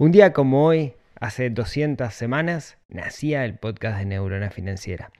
Un 0.00 0.12
día 0.12 0.32
como 0.32 0.64
hoy, 0.64 0.96
hace 1.20 1.50
200 1.50 2.14
semanas, 2.14 2.78
nacía 2.88 3.44
el 3.44 3.58
podcast 3.58 3.98
de 3.98 4.06
Neurona 4.06 4.48
Financiera. 4.48 5.12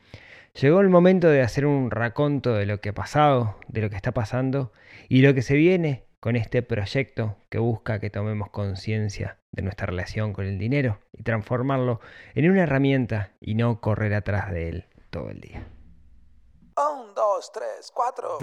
Llegó 0.58 0.80
el 0.80 0.88
momento 0.88 1.29
de 1.29 1.42
hacer 1.42 1.67
un 1.67 1.90
raconto 1.90 2.54
de 2.54 2.64
lo 2.64 2.80
que 2.80 2.88
ha 2.88 2.95
pasado, 2.95 3.58
de 3.69 3.82
lo 3.82 3.90
que 3.90 3.96
está 3.96 4.12
pasando 4.12 4.72
y 5.11 5.21
lo 5.21 5.35
que 5.35 5.43
se 5.43 5.54
viene 5.54 6.06
con 6.19 6.35
este 6.35 6.62
proyecto 6.62 7.37
que 7.51 7.58
busca 7.58 8.01
que 8.01 8.08
tomemos 8.08 8.48
conciencia 8.48 9.37
de 9.53 9.61
nuestra 9.61 9.85
relación 9.85 10.33
con 10.33 10.47
el 10.47 10.58
dinero 10.58 10.99
y 11.12 11.24
transformarlo 11.24 12.01
en 12.35 12.51
una 12.51 12.62
herramienta 12.62 13.33
y 13.38 13.56
no 13.56 13.83
correr 13.83 14.15
atrás 14.15 14.51
de 14.51 14.71
él 14.71 14.87
todo 15.10 15.28
el 15.28 15.42
día. 15.42 15.62
Un, 16.78 17.15
dos, 17.15 17.52
tres, 17.52 17.92
cuatro. 17.92 18.38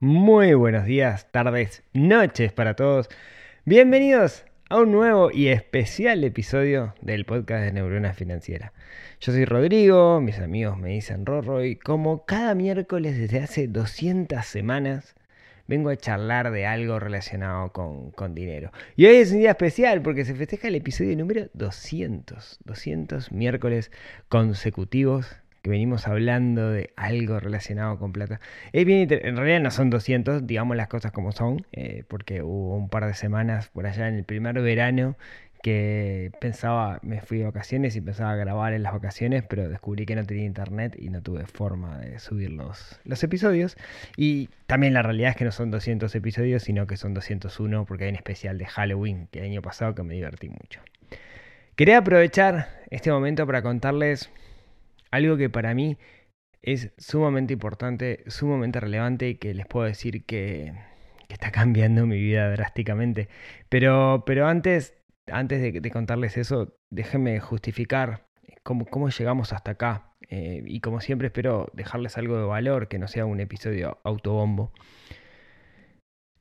Muy 0.00 0.54
buenos 0.54 0.86
días, 0.86 1.30
tardes, 1.30 1.82
noches 1.92 2.52
para 2.52 2.74
todos. 2.74 3.10
Bienvenidos 3.66 4.46
a 4.70 4.76
un 4.76 4.92
nuevo 4.92 5.30
y 5.32 5.48
especial 5.48 6.22
episodio 6.24 6.94
del 7.00 7.24
podcast 7.24 7.64
de 7.64 7.72
Neurona 7.72 8.12
Financiera. 8.12 8.74
Yo 9.18 9.32
soy 9.32 9.46
Rodrigo, 9.46 10.20
mis 10.20 10.38
amigos 10.40 10.76
me 10.76 10.90
dicen 10.90 11.24
Rorro 11.24 11.64
y 11.64 11.76
como 11.76 12.26
cada 12.26 12.54
miércoles 12.54 13.16
desde 13.16 13.40
hace 13.40 13.66
200 13.66 14.44
semanas 14.44 15.14
vengo 15.68 15.88
a 15.88 15.96
charlar 15.96 16.50
de 16.50 16.66
algo 16.66 16.98
relacionado 16.98 17.72
con, 17.72 18.10
con, 18.10 18.34
dinero. 18.34 18.70
Y 18.94 19.06
hoy 19.06 19.16
es 19.16 19.32
un 19.32 19.38
día 19.38 19.50
especial 19.50 20.02
porque 20.02 20.26
se 20.26 20.34
festeja 20.34 20.68
el 20.68 20.74
episodio 20.74 21.16
número 21.16 21.48
200. 21.54 22.58
200 22.64 23.32
miércoles 23.32 23.90
consecutivos 24.28 25.34
venimos 25.68 26.06
hablando 26.08 26.70
de 26.70 26.90
algo 26.96 27.38
relacionado 27.40 27.98
con 27.98 28.12
plata. 28.12 28.40
En 28.72 29.36
realidad 29.36 29.60
no 29.60 29.70
son 29.70 29.90
200, 29.90 30.46
digamos 30.46 30.76
las 30.76 30.88
cosas 30.88 31.12
como 31.12 31.32
son, 31.32 31.66
eh, 31.72 32.04
porque 32.08 32.42
hubo 32.42 32.76
un 32.76 32.88
par 32.88 33.06
de 33.06 33.14
semanas 33.14 33.68
por 33.68 33.86
allá 33.86 34.08
en 34.08 34.14
el 34.14 34.24
primer 34.24 34.60
verano 34.60 35.16
que 35.62 36.30
pensaba, 36.40 37.00
me 37.02 37.20
fui 37.20 37.38
de 37.38 37.44
vacaciones 37.44 37.96
y 37.96 38.00
pensaba 38.00 38.34
grabar 38.36 38.72
en 38.72 38.82
las 38.82 38.92
vacaciones, 38.92 39.42
pero 39.42 39.68
descubrí 39.68 40.06
que 40.06 40.14
no 40.14 40.24
tenía 40.24 40.44
internet 40.44 40.96
y 40.98 41.10
no 41.10 41.20
tuve 41.20 41.46
forma 41.46 41.98
de 41.98 42.18
subir 42.18 42.50
los, 42.50 43.00
los 43.04 43.22
episodios. 43.24 43.76
Y 44.16 44.48
también 44.66 44.94
la 44.94 45.02
realidad 45.02 45.30
es 45.30 45.36
que 45.36 45.44
no 45.44 45.52
son 45.52 45.70
200 45.70 46.14
episodios, 46.14 46.62
sino 46.62 46.86
que 46.86 46.96
son 46.96 47.14
201 47.14 47.84
porque 47.86 48.04
hay 48.04 48.10
un 48.10 48.16
especial 48.16 48.58
de 48.58 48.66
Halloween 48.66 49.28
que 49.30 49.40
el 49.40 49.46
año 49.46 49.62
pasado 49.62 49.94
que 49.94 50.02
me 50.02 50.14
divertí 50.14 50.48
mucho. 50.48 50.80
Quería 51.74 51.98
aprovechar 51.98 52.68
este 52.90 53.10
momento 53.10 53.46
para 53.46 53.62
contarles 53.62 54.30
algo 55.10 55.36
que 55.36 55.50
para 55.50 55.74
mí 55.74 55.96
es 56.62 56.92
sumamente 56.98 57.52
importante, 57.54 58.24
sumamente 58.26 58.80
relevante 58.80 59.28
y 59.30 59.34
que 59.36 59.54
les 59.54 59.66
puedo 59.66 59.86
decir 59.86 60.24
que, 60.24 60.74
está 61.28 61.50
cambiando 61.50 62.06
mi 62.06 62.18
vida 62.18 62.50
drásticamente. 62.50 63.28
Pero, 63.68 64.24
pero 64.26 64.46
antes 64.46 64.98
antes 65.32 65.60
de, 65.60 65.90
contarles 65.90 66.36
eso, 66.36 66.74
déjenme 66.90 67.40
justificar 67.40 68.26
cómo, 68.62 68.86
cómo 68.86 69.08
llegamos 69.10 69.52
hasta 69.52 69.72
acá. 69.72 70.12
Eh, 70.30 70.62
y 70.66 70.80
como 70.80 71.00
siempre 71.00 71.28
espero 71.28 71.70
dejarles 71.72 72.18
algo 72.18 72.36
de 72.36 72.44
valor, 72.44 72.88
que 72.88 72.98
no 72.98 73.08
sea 73.08 73.24
un 73.24 73.40
episodio 73.40 73.98
autobombo. 74.04 74.72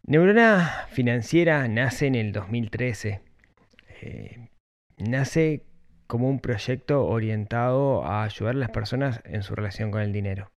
Neurona 0.03 0.87
Financiera 0.89 1.67
nace 1.67 2.07
en 2.07 2.15
el 2.15 2.31
2013. 2.31 3.21
Eh, 4.01 4.49
nace 4.97 5.65
como 6.07 6.29
un 6.29 6.39
proyecto 6.39 7.05
orientado 7.05 8.03
a 8.05 8.23
ayudar 8.23 8.55
a 8.55 8.59
las 8.59 8.69
personas 8.71 9.21
en 9.25 9.43
su 9.43 9.55
relación 9.55 9.91
con 9.91 10.01
el 10.01 10.13
dinero. 10.13 10.51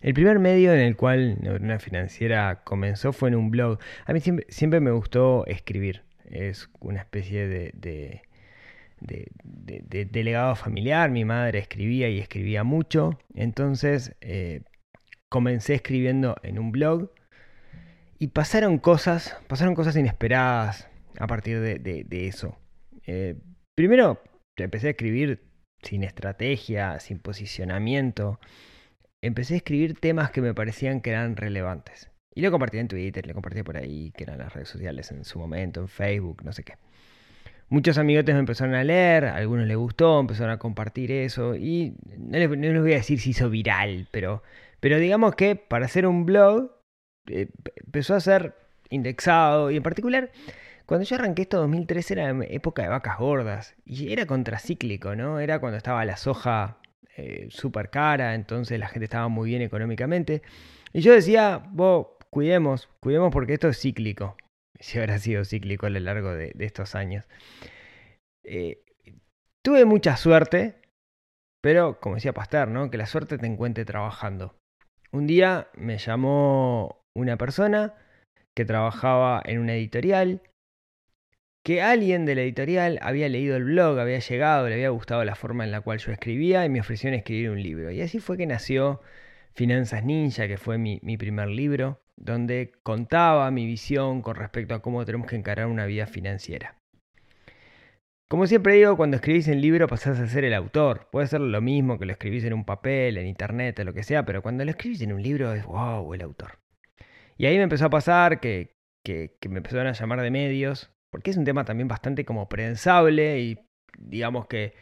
El 0.00 0.12
primer 0.12 0.38
medio 0.38 0.72
en 0.74 0.80
el 0.80 0.96
cual 0.96 1.38
Neurona 1.40 1.78
Financiera 1.78 2.62
comenzó 2.64 3.12
fue 3.12 3.30
en 3.30 3.36
un 3.36 3.50
blog. 3.50 3.78
A 4.04 4.12
mí 4.12 4.20
siempre, 4.20 4.80
me 4.80 4.90
gustó 4.90 5.46
escribir 5.46 6.02
es 6.24 6.68
una 6.80 7.00
especie 7.00 7.46
de, 7.46 7.70
de, 7.74 8.22
de, 9.00 9.28
de, 9.44 10.04
de, 10.04 10.24
legado 10.24 10.56
familiar. 10.56 11.10
Mi 11.10 11.24
madre 11.24 11.58
escribía 11.58 12.08
y 12.08 12.18
escribía 12.18 12.64
mucho. 12.64 13.18
Entonces 13.34 14.14
eh, 14.20 14.62
comencé 15.30 15.74
escribiendo 15.74 16.36
en 16.42 16.58
un 16.58 16.70
blog 16.70 17.10
y 18.18 18.28
pasaron 18.28 18.78
cosas, 18.78 19.36
pasaron 19.48 19.74
cosas 19.74 19.96
inesperadas 19.96 20.88
a 21.18 21.26
partir 21.26 21.60
de, 21.60 22.26
eso. 22.26 22.58
Eh, 23.06 23.36
primero 23.74 24.20
empecé 24.56 24.88
a 24.88 24.90
escribir 24.90 25.42
sin 25.82 26.04
estrategia, 26.04 26.98
sin 27.00 27.18
posicionamiento. 27.18 28.38
Empecé 29.22 29.54
a 29.54 29.56
escribir 29.58 29.98
temas 29.98 30.30
que 30.30 30.40
me 30.40 30.54
parecían 30.54 31.00
que 31.00 31.10
eran 31.10 31.36
relevantes. 31.36 32.10
Y 32.34 32.42
lo 32.42 32.50
compartí 32.50 32.78
en 32.78 32.88
Twitter, 32.88 33.26
lo 33.26 33.34
compartí 33.34 33.62
por 33.62 33.76
ahí, 33.76 34.12
que 34.16 34.24
eran 34.24 34.38
las 34.38 34.52
redes 34.52 34.68
sociales 34.68 35.10
en 35.12 35.24
su 35.24 35.38
momento, 35.38 35.80
en 35.80 35.88
Facebook, 35.88 36.42
no 36.44 36.52
sé 36.52 36.64
qué. 36.64 36.74
Muchos 37.68 37.96
amigotes 37.96 38.34
me 38.34 38.40
empezaron 38.40 38.74
a 38.74 38.84
leer, 38.84 39.24
a 39.24 39.36
algunos 39.36 39.66
les 39.66 39.76
gustó, 39.76 40.20
empezaron 40.20 40.52
a 40.52 40.58
compartir 40.58 41.10
eso. 41.12 41.54
Y 41.54 41.96
no 42.18 42.38
les, 42.38 42.48
voy 42.48 42.92
a 42.92 42.96
decir 42.96 43.20
si 43.20 43.30
hizo 43.30 43.50
viral, 43.50 44.08
pero, 44.10 44.42
pero 44.80 44.98
digamos 44.98 45.34
que 45.34 45.56
para 45.56 45.86
hacer 45.86 46.06
un 46.06 46.26
blog 46.26 46.72
eh, 47.28 47.48
empezó 47.76 48.14
a 48.14 48.20
ser 48.20 48.54
indexado. 48.90 49.70
Y 49.70 49.76
en 49.76 49.82
particular, 49.82 50.30
cuando 50.86 51.04
yo 51.04 51.16
arranqué 51.16 51.42
esto 51.42 51.58
2013 51.58 52.14
era 52.14 52.44
época 52.44 52.82
de 52.82 52.88
vacas 52.88 53.18
gordas. 53.18 53.74
Y 53.84 54.12
era 54.12 54.26
contracíclico, 54.26 55.16
¿no? 55.16 55.40
Era 55.40 55.58
cuando 55.58 55.78
estaba 55.78 56.04
la 56.04 56.16
soja 56.16 56.78
eh, 57.16 57.46
súper 57.50 57.90
cara, 57.90 58.34
entonces 58.34 58.78
la 58.78 58.88
gente 58.88 59.04
estaba 59.04 59.28
muy 59.28 59.50
bien 59.50 59.62
económicamente. 59.62 60.42
Y 60.92 61.00
yo 61.00 61.12
decía, 61.12 61.62
vos 61.72 62.08
cuidemos, 62.30 62.88
cuidemos 63.00 63.32
porque 63.32 63.54
esto 63.54 63.68
es 63.68 63.80
cíclico. 63.80 64.36
Si 64.78 64.98
habrá 64.98 65.18
sido 65.18 65.44
cíclico 65.44 65.86
a 65.86 65.90
lo 65.90 66.00
largo 66.00 66.32
de, 66.34 66.52
estos 66.58 66.94
años. 66.94 67.24
Eh, 68.44 68.84
tuve 69.64 69.84
mucha 69.84 70.16
suerte, 70.16 70.82
pero 71.62 72.00
como 72.00 72.16
decía 72.16 72.34
Pasteur, 72.34 72.68
¿no? 72.68 72.90
Que 72.90 72.98
la 72.98 73.06
suerte 73.06 73.38
te 73.38 73.46
encuentre 73.46 73.84
trabajando. 73.84 74.56
Un 75.12 75.26
día 75.26 75.68
me 75.74 75.96
llamó 75.96 77.04
una 77.16 77.38
persona 77.38 77.94
que 78.56 78.64
trabajaba 78.64 79.40
en 79.44 79.60
una 79.60 79.74
editorial, 79.74 80.42
que 81.64 81.80
alguien 81.80 82.26
de 82.26 82.34
la 82.34 82.42
editorial 82.42 82.98
había 83.00 83.28
leído 83.30 83.56
el 83.56 83.64
blog, 83.64 83.98
había 83.98 84.18
llegado, 84.18 84.68
le 84.68 84.74
había 84.74 84.90
gustado 84.90 85.24
la 85.24 85.34
forma 85.34 85.64
en 85.64 85.70
la 85.70 85.80
cual 85.80 85.98
yo 85.98 86.12
escribía 86.12 86.64
y 86.66 86.68
me 86.68 86.80
ofreció 86.80 87.10
escribir 87.10 87.50
un 87.50 87.62
libro. 87.62 87.90
Y 87.90 88.02
así 88.02 88.20
fue 88.20 88.36
que 88.36 88.46
nació 88.46 89.00
Finanzas 89.54 90.04
Ninja, 90.04 90.46
que 90.46 90.58
fue 90.58 90.76
mi, 90.76 90.98
primer 91.16 91.48
libro 91.48 92.02
donde 92.16 92.72
contaba 92.82 93.50
mi 93.50 93.64
visión 93.66 94.20
con 94.20 94.36
respecto 94.36 94.74
a 94.74 94.82
cómo 94.82 95.04
tenemos 95.06 95.26
que 95.26 95.36
encarar 95.36 95.66
una 95.66 95.86
vida 95.86 96.06
financiera. 96.06 96.76
Como 98.28 98.46
siempre 98.46 98.74
digo, 98.74 98.96
cuando 98.98 99.16
escribís 99.16 99.48
en 99.48 99.62
libro 99.62 99.88
pasás 99.88 100.20
a 100.20 100.26
ser 100.26 100.44
el 100.44 100.54
autor. 100.54 101.08
Puede 101.10 101.28
ser 101.28 101.40
lo 101.40 101.60
mismo 101.62 101.98
que 101.98 102.04
lo 102.04 102.12
escribís 102.12 102.44
en 102.44 102.52
un 102.52 102.64
papel, 102.64 103.16
en 103.16 103.26
internet, 103.26 103.78
lo 103.84 103.94
que 103.94 104.02
sea, 104.02 104.26
pero 104.26 104.42
cuando 104.42 104.64
lo 104.66 104.70
escribís 104.70 105.00
en 105.00 105.14
un 105.14 105.22
libro 105.22 105.54
es 105.54 105.64
wow, 105.64 106.12
el 106.12 106.20
autor. 106.20 106.58
Y 107.38 107.46
ahí 107.46 107.56
me 107.56 107.62
empezó 107.62 107.86
a 107.86 107.90
pasar 107.90 108.38
que, 108.38 108.76
que 109.02 109.48
me 109.48 109.58
empezaron 109.58 109.86
a 109.86 109.92
llamar 109.92 110.20
de 110.20 110.30
medios, 110.30 110.93
porque 111.14 111.30
es 111.30 111.36
un 111.36 111.44
tema 111.44 111.64
también 111.64 111.86
bastante 111.86 112.24
como 112.24 112.48
prensable 112.48 113.38
y 113.38 113.56
digamos 113.96 114.48
que 114.48 114.74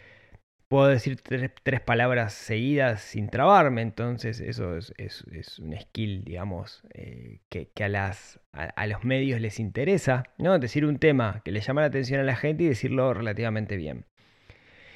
puedo 0.67 0.89
decir 0.89 1.21
tres, 1.21 1.81
palabras 1.83 2.33
seguidas 2.33 3.03
sin 3.03 3.29
trabarme, 3.29 3.83
entonces 3.83 4.41
eso 4.41 4.79
es, 4.79 4.95
es, 4.97 5.27
es 5.31 5.59
un 5.59 5.79
skill, 5.79 6.25
digamos, 6.25 6.85
eh, 6.95 7.41
que, 7.51 7.69
a, 7.85 7.91
las, 7.91 8.41
a, 8.55 8.87
los 8.87 9.05
medios 9.05 9.43
les 9.43 9.61
interesa, 9.61 10.25
¿no? 10.39 10.59
Decir 10.59 10.87
un 10.87 10.97
tema 10.97 11.43
que 11.45 11.53
le 11.53 11.61
llama 11.61 11.83
la 11.83 11.89
atención 11.89 12.19
a 12.19 12.25
la 12.25 12.35
gente 12.35 12.65
y 12.65 12.69
decirlo 12.69 13.13
relativamente 13.13 13.77
bien. 13.77 14.07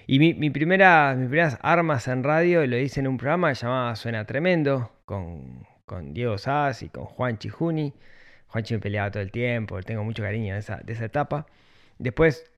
Y 0.07 0.19
mi, 0.19 0.33
mi 0.33 0.49
primera, 0.49 1.15
mis 1.19 1.29
primeras 1.29 1.59
armas 1.61 2.09
en 2.09 2.25
radio 2.25 2.67
lo 2.67 2.79
hice 2.79 3.01
en 3.01 3.09
un 3.09 3.19
programa 3.19 3.53
llamado 3.53 3.95
Suena 3.95 4.25
Tremendo, 4.25 4.91
con, 5.05 5.67
con 5.85 6.15
Diego 6.15 6.39
Sass 6.39 6.83
y 6.83 6.89
con 6.89 7.05
Juan 7.05 7.37
Chijuni. 7.37 7.93
Juanchi 8.49 8.75
me 8.75 8.81
peleaba 8.81 9.11
todo 9.11 9.23
el 9.23 9.31
tiempo, 9.31 9.81
tengo 9.83 10.05
mucho 10.05 10.23
cariño 10.23 10.55
de 10.55 10.61
esa, 10.61 10.79
de 10.79 10.93
esa 10.93 11.05
etapa. 11.07 11.47
Después 11.99 12.51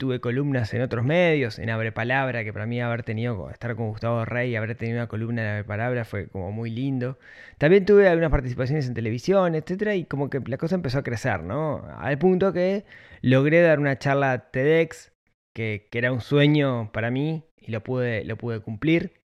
tuve 0.00 0.18
columnas 0.20 0.72
en 0.72 0.80
otros 0.80 1.04
medios, 1.04 1.58
en 1.58 1.68
Abre 1.68 1.92
Palabra, 1.92 2.42
que 2.42 2.54
para 2.54 2.64
mí 2.64 2.80
haber 2.80 3.02
tenido, 3.02 3.50
estar 3.50 3.76
con 3.76 3.88
Gustavo 3.88 4.24
Rey, 4.24 4.56
haber 4.56 4.74
tenido 4.74 4.96
una 4.98 5.08
columna 5.08 5.42
en 5.42 5.48
Abre 5.48 5.64
Palabra 5.64 6.06
fue 6.06 6.28
como 6.28 6.50
muy 6.52 6.70
lindo. 6.70 7.18
También 7.58 7.84
tuve 7.84 8.08
algunas 8.08 8.30
participaciones 8.30 8.88
en 8.88 8.94
televisión, 8.94 9.54
etcétera, 9.54 9.94
y 9.94 10.06
como 10.06 10.30
que 10.30 10.40
la 10.46 10.56
cosa 10.56 10.74
empezó 10.74 10.98
a 10.98 11.02
crecer, 11.02 11.42
¿no? 11.42 11.84
Al 11.98 12.18
punto 12.18 12.52
que 12.54 12.86
logré 13.20 13.60
dar 13.60 13.78
una 13.78 13.98
charla 13.98 14.50
TEDx, 14.50 15.12
que, 15.54 15.88
que 15.90 15.98
era 15.98 16.12
un 16.12 16.22
sueño 16.22 16.90
para 16.92 17.10
mí, 17.10 17.44
y 17.58 17.70
lo 17.70 17.82
pude, 17.82 18.24
lo 18.24 18.36
pude 18.36 18.60
cumplir. 18.60 19.20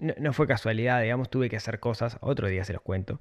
No, 0.00 0.14
no, 0.18 0.32
fue 0.32 0.48
casualidad, 0.48 1.02
digamos, 1.02 1.30
tuve 1.30 1.48
que 1.48 1.56
hacer 1.56 1.78
cosas, 1.78 2.18
otro 2.20 2.48
día 2.48 2.64
se 2.64 2.72
los 2.72 2.82
cuento. 2.82 3.20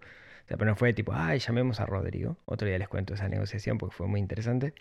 Pero 0.57 0.66
no 0.66 0.75
fue 0.75 0.94
tipo, 0.94 1.13
ay, 1.13 1.40
llamemos 1.40 1.80
a 1.80 1.86
Rodrigo. 1.86 2.38
Otro 2.46 2.68
día 2.68 2.80
les 2.80 2.88
cuento 2.88 3.13
esa 3.13 3.30
negociación 3.30 3.78
porque 3.78 3.96
fue 3.96 4.07
muy 4.07 4.19
interesante. 4.19 4.74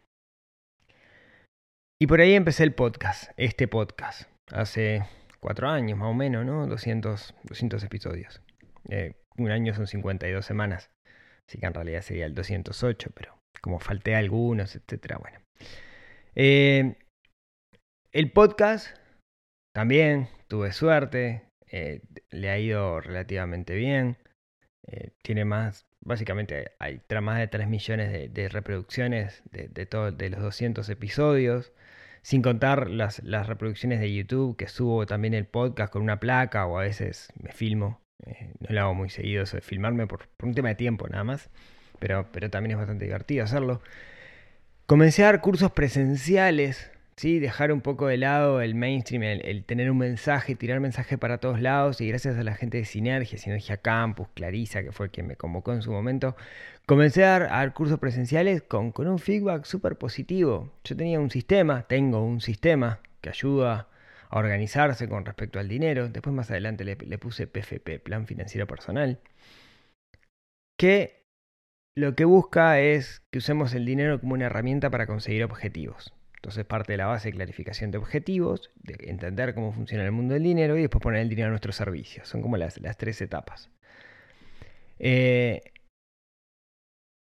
Y 2.01 2.07
por 2.07 2.21
ahí 2.21 2.35
empecé 2.35 2.63
el 2.63 2.75
podcast, 2.75 3.33
este 3.37 3.67
podcast, 3.69 4.31
hace 4.53 5.05
cuatro 5.41 5.69
años 5.69 5.99
más 5.99 6.09
o 6.09 6.15
menos, 6.15 6.47
¿no? 6.47 6.67
200, 6.67 7.35
200 7.43 7.85
episodios. 7.85 8.41
Eh, 8.89 9.15
un 9.37 9.51
año 9.51 9.75
son 9.75 9.87
52 9.87 10.45
semanas, 10.45 10.91
así 11.49 11.59
que 11.59 11.67
en 11.67 11.75
realidad 11.75 12.03
sería 12.03 12.27
el 12.27 12.35
208, 12.35 13.11
pero 13.15 13.39
como 13.61 13.81
falté 13.81 14.15
algunos, 14.15 14.77
etcétera, 14.77 15.19
bueno. 15.19 15.41
Eh, 16.35 16.97
el 18.13 18.31
podcast 18.31 18.97
también 19.75 20.29
tuve 20.47 20.73
suerte, 20.73 21.49
eh, 21.71 22.01
le 22.31 22.51
ha 22.51 22.59
ido 22.59 23.01
relativamente 23.01 23.75
bien. 23.75 24.17
Eh, 24.91 25.11
tiene 25.23 25.45
más, 25.45 25.87
básicamente 26.01 26.73
hay 26.79 27.01
más 27.21 27.39
de 27.39 27.47
3 27.47 27.69
millones 27.69 28.33
de, 28.33 28.49
reproducciones 28.49 29.43
de, 29.51 29.69
de, 29.69 29.87
de 29.87 30.31
los 30.31 30.41
200 30.41 30.89
episodios. 30.89 31.73
Sin 32.23 32.43
contar 32.43 32.91
las, 32.91 33.23
las, 33.23 33.47
reproducciones 33.47 34.01
de 34.01 34.13
YouTube, 34.13 34.57
que 34.57 34.67
subo 34.67 35.07
también 35.07 35.35
el 35.35 35.47
podcast 35.47 35.93
con 35.93 36.03
una 36.03 36.21
placa 36.21 36.67
o 36.67 36.79
a 36.79 36.83
veces 36.83 37.33
me 37.41 37.53
filmo. 37.53 38.03
Eh, 38.27 38.53
no 38.61 38.75
lo 38.75 38.81
hago 38.81 38.95
muy 38.95 39.09
seguido 39.09 39.45
eso 39.45 39.57
de 39.57 39.63
filmarme 39.63 40.07
por, 40.07 40.29
por 40.37 40.49
un 40.49 40.55
tema 40.55 40.69
de 40.71 40.75
tiempo 40.75 41.09
nada 41.09 41.25
más. 41.25 41.51
Pero, 41.99 42.29
pero 42.33 42.51
también 42.51 42.73
es 42.73 42.79
bastante 42.79 43.05
divertido 43.05 43.45
hacerlo. 43.45 43.83
Comencé 44.87 45.23
a 45.23 45.27
dar 45.27 45.41
cursos 45.41 45.73
presenciales 45.73 46.91
¿sí? 47.19 47.41
dejar 47.41 47.73
un 47.73 47.81
poco 47.81 48.07
de 48.07 48.17
lado 48.17 48.61
el 48.63 48.75
mainstream, 48.75 49.25
el, 49.25 49.45
el, 49.45 49.65
tener 49.65 49.91
un 49.91 49.99
mensaje, 49.99 50.55
tirar 50.55 50.81
mensaje 50.81 51.19
para 51.19 51.39
todos 51.39 51.61
lados 51.61 52.01
y 52.01 52.09
gracias 52.09 52.39
a 52.39 52.45
la 52.45 52.55
gente 52.55 52.79
de 52.79 52.85
Sinergia, 52.85 53.39
Sinergia 53.39 53.79
Campus, 53.79 54.29
Clarisa, 54.35 54.83
que 54.83 54.93
fue 54.93 55.11
quien 55.11 55.27
me 55.27 55.37
convocó 55.37 55.73
en 55.73 55.83
su 55.83 55.91
momento, 55.91 56.37
comencé 56.87 57.25
a 57.25 57.41
dar, 57.41 57.75
cursos 57.75 57.99
presenciales 57.99 58.63
con, 58.63 58.93
con 58.93 59.09
un 59.09 59.19
feedback 59.19 59.65
súper 59.65 59.97
positivo. 59.99 60.73
Yo 60.85 60.97
tenía 60.97 61.21
un 61.21 61.31
sistema, 61.31 61.83
tengo 61.89 62.25
un 62.25 62.41
sistema 62.41 63.01
que 63.21 63.31
ayuda 63.31 63.89
a 64.31 64.39
organizarse 64.39 65.09
con 65.09 65.25
respecto 65.25 65.59
al 65.59 65.69
dinero, 65.69 66.09
después 66.09 66.35
más 66.35 66.51
adelante 66.51 66.85
le 66.85 67.19
puse 67.19 67.47
PFP, 67.47 67.99
Plan 68.01 68.27
Financiero 68.27 68.67
Personal, 68.67 69.19
que 70.79 71.25
lo 71.97 72.15
que 72.15 72.25
busca 72.25 72.81
es 72.81 73.23
que 73.33 73.39
usemos 73.39 73.75
el 73.75 73.85
dinero 73.85 74.21
como 74.21 74.35
una 74.35 74.47
herramienta 74.47 74.91
para 74.91 75.07
conseguir 75.07 75.43
objetivos. 75.45 76.13
Entonces 76.39 76.65
parte 76.65 76.93
de 76.93 76.99
la 76.99 77.07
base 77.07 77.29
de 77.29 77.35
clarificación 77.35 77.91
de 77.91 77.99
objetivos, 77.99 78.71
de 78.77 78.97
entender 79.11 79.55
cómo 79.55 79.73
funciona 79.73 80.05
el 80.05 80.13
mundo 80.13 80.35
del 80.35 80.45
dinero 80.45 80.79
y 80.79 80.83
después 80.83 81.03
poner 81.03 81.21
el 81.21 81.29
dinero 81.29 81.49
a 81.49 81.51
nuestro 81.51 81.73
servicio. 81.73 82.25
Son 82.25 82.43
como 82.43 82.57
las, 82.57 82.79
tres 82.97 83.21
etapas. 83.21 83.71
Eh, 85.01 85.63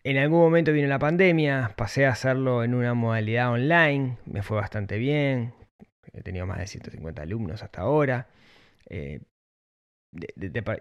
en 0.03 0.17
algún 0.17 0.39
momento 0.39 0.71
vino 0.71 0.87
la 0.87 0.97
pandemia, 0.97 1.73
pasé 1.75 2.05
a 2.05 2.11
hacerlo 2.11 2.63
en 2.63 2.73
una 2.73 2.93
modalidad 2.93 3.51
online, 3.51 4.17
me 4.25 4.43
fue 4.43 4.57
bastante 4.57 4.97
bien, 4.97 5.53
he 6.13 6.21
tenido 6.21 6.47
más 6.47 6.57
de 6.57 6.67
150 6.67 7.21
alumnos 7.21 7.61
hasta 7.63 7.81
ahora, 7.81 8.29
eh, 8.89 9.21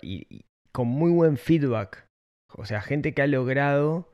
y 0.03 0.45
con 0.73 0.89
muy 0.89 1.11
buen 1.11 1.37
feedback, 1.37 2.07
o 2.55 2.65
sea, 2.65 2.81
gente 2.81 3.13
que 3.13 3.23
ha 3.23 3.27
logrado 3.27 4.11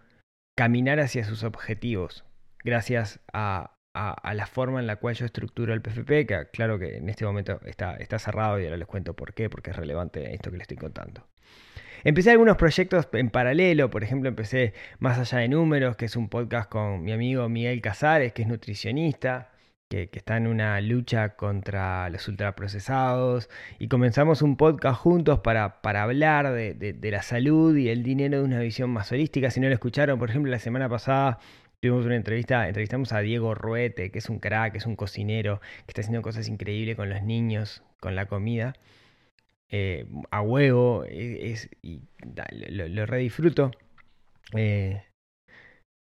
caminar 0.56 1.00
hacia 1.00 1.22
sus 1.24 1.44
objetivos 1.44 2.24
gracias 2.64 3.20
a, 3.32 3.75
a, 3.96 4.34
la 4.34 4.46
forma 4.46 4.80
en 4.80 4.86
la 4.86 4.96
cual 4.96 5.14
yo 5.14 5.24
estructuro 5.24 5.72
el 5.72 5.80
PFP, 5.80 6.26
que 6.26 6.46
claro 6.52 6.78
que 6.78 6.98
en 6.98 7.08
este 7.08 7.24
momento 7.24 7.60
está, 7.64 7.96
está 7.96 8.18
cerrado 8.18 8.60
y 8.60 8.64
ahora 8.64 8.76
les 8.76 8.86
cuento 8.86 9.14
por 9.14 9.32
qué, 9.32 9.48
porque 9.48 9.70
es 9.70 9.76
relevante 9.76 10.34
esto 10.34 10.50
que 10.50 10.58
les 10.58 10.64
estoy 10.64 10.76
contando. 10.76 11.26
Empecé 12.04 12.30
algunos 12.30 12.56
proyectos 12.56 13.08
en 13.12 13.30
paralelo, 13.30 13.90
por 13.90 14.04
ejemplo 14.04 14.28
empecé 14.28 14.74
Más 14.98 15.18
allá 15.18 15.38
de 15.38 15.48
números, 15.48 15.96
que 15.96 16.04
es 16.04 16.14
un 16.14 16.28
podcast 16.28 16.68
con 16.68 17.02
mi 17.02 17.12
amigo 17.12 17.48
Miguel 17.48 17.80
Casares, 17.80 18.32
que 18.32 18.42
es 18.42 18.48
nutricionista, 18.48 19.50
que, 19.88 20.10
que, 20.10 20.18
está 20.18 20.36
en 20.36 20.46
una 20.46 20.80
lucha 20.80 21.30
contra 21.36 22.10
los 22.10 22.28
ultraprocesados, 22.28 23.48
y 23.78 23.88
comenzamos 23.88 24.42
un 24.42 24.56
podcast 24.56 25.00
juntos 25.00 25.40
para, 25.40 25.80
para 25.80 26.02
hablar 26.02 26.52
de, 26.52 26.74
de, 26.74 26.92
de 26.92 27.10
la 27.10 27.22
salud 27.22 27.76
y 27.76 27.88
el 27.88 28.02
dinero 28.02 28.38
de 28.38 28.44
una 28.44 28.60
visión 28.60 28.90
más 28.90 29.10
holística. 29.10 29.50
Si 29.50 29.60
no 29.60 29.68
lo 29.68 29.74
escucharon, 29.74 30.18
por 30.18 30.30
ejemplo, 30.30 30.50
la 30.50 30.58
semana 30.58 30.88
pasada 30.88 31.38
Tuvimos 31.86 32.04
una 32.04 32.16
entrevista, 32.16 32.66
entrevistamos 32.66 33.12
a 33.12 33.20
Diego 33.20 33.54
Ruete, 33.54 34.10
que 34.10 34.18
es 34.18 34.28
un 34.28 34.40
crack, 34.40 34.72
que 34.72 34.78
es 34.78 34.86
un 34.86 34.96
cocinero, 34.96 35.60
que 35.60 35.92
está 35.92 36.00
haciendo 36.00 36.20
cosas 36.20 36.48
increíbles 36.48 36.96
con 36.96 37.08
los 37.08 37.22
niños, 37.22 37.84
con 38.00 38.16
la 38.16 38.26
comida. 38.26 38.74
Eh, 39.68 40.04
a 40.32 40.40
huevo, 40.40 41.04
es, 41.04 41.70
y 41.82 42.00
lo, 42.50 42.88
lo 42.88 43.06
re 43.06 43.18
disfruto. 43.18 43.70
Eh, 44.56 45.00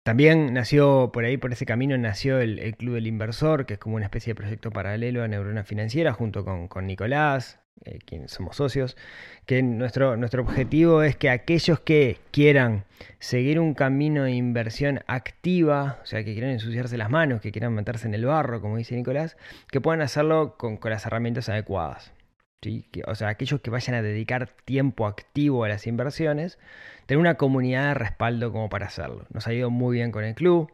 también 0.03 0.51
nació 0.51 1.11
por 1.13 1.25
ahí, 1.25 1.37
por 1.37 1.51
ese 1.53 1.67
camino, 1.67 1.95
nació 1.95 2.39
el, 2.39 2.57
el, 2.57 2.75
Club 2.75 2.95
del 2.95 3.05
Inversor, 3.05 3.67
que 3.67 3.75
es 3.75 3.79
como 3.79 3.97
una 3.97 4.05
especie 4.05 4.31
de 4.31 4.35
proyecto 4.35 4.71
paralelo 4.71 5.21
a 5.21 5.27
Neurona 5.27 5.63
Financiera, 5.63 6.11
junto 6.11 6.43
con, 6.43 6.67
con 6.67 6.87
Nicolás, 6.87 7.59
eh, 7.85 7.99
quienes 8.05 8.31
somos 8.31 8.57
socios, 8.57 8.97
que 9.45 9.61
nuestro, 9.61 10.17
nuestro 10.17 10.41
objetivo 10.41 11.03
es 11.03 11.15
que 11.15 11.29
aquellos 11.29 11.79
que 11.79 12.19
quieran 12.31 12.85
seguir 13.19 13.59
un 13.59 13.73
camino 13.73 14.23
de 14.23 14.31
inversión 14.31 15.01
activa, 15.07 15.99
o 16.03 16.05
sea, 16.05 16.23
que 16.23 16.33
quieran 16.33 16.51
ensuciarse 16.51 16.97
las 16.97 17.09
manos, 17.09 17.41
que 17.41 17.51
quieran 17.51 17.73
meterse 17.73 18.07
en 18.07 18.13
el 18.13 18.25
barro, 18.25 18.61
como 18.61 18.77
dice 18.77 18.95
Nicolás, 18.95 19.37
que 19.71 19.81
puedan 19.81 20.01
hacerlo 20.01 20.57
con, 20.57 20.77
con 20.77 20.91
las 20.91 21.05
herramientas 21.05 21.49
adecuadas. 21.49 22.13
¿sí? 22.61 22.87
Que, 22.91 23.03
o 23.05 23.15
sea, 23.15 23.29
aquellos 23.29 23.61
que 23.61 23.69
vayan 23.69 23.95
a 23.95 24.01
dedicar 24.01 24.49
tiempo 24.65 25.07
activo 25.07 25.63
a 25.63 25.69
las 25.69 25.87
inversiones, 25.87 26.59
tener 27.05 27.19
una 27.19 27.35
comunidad 27.35 27.89
de 27.89 27.93
respaldo 27.93 28.51
como 28.51 28.69
para 28.69 28.87
hacerlo. 28.87 29.25
Nos 29.31 29.47
ha 29.47 29.53
ido 29.53 29.69
muy 29.69 29.97
bien 29.97 30.11
con 30.11 30.23
el 30.23 30.35
club, 30.35 30.71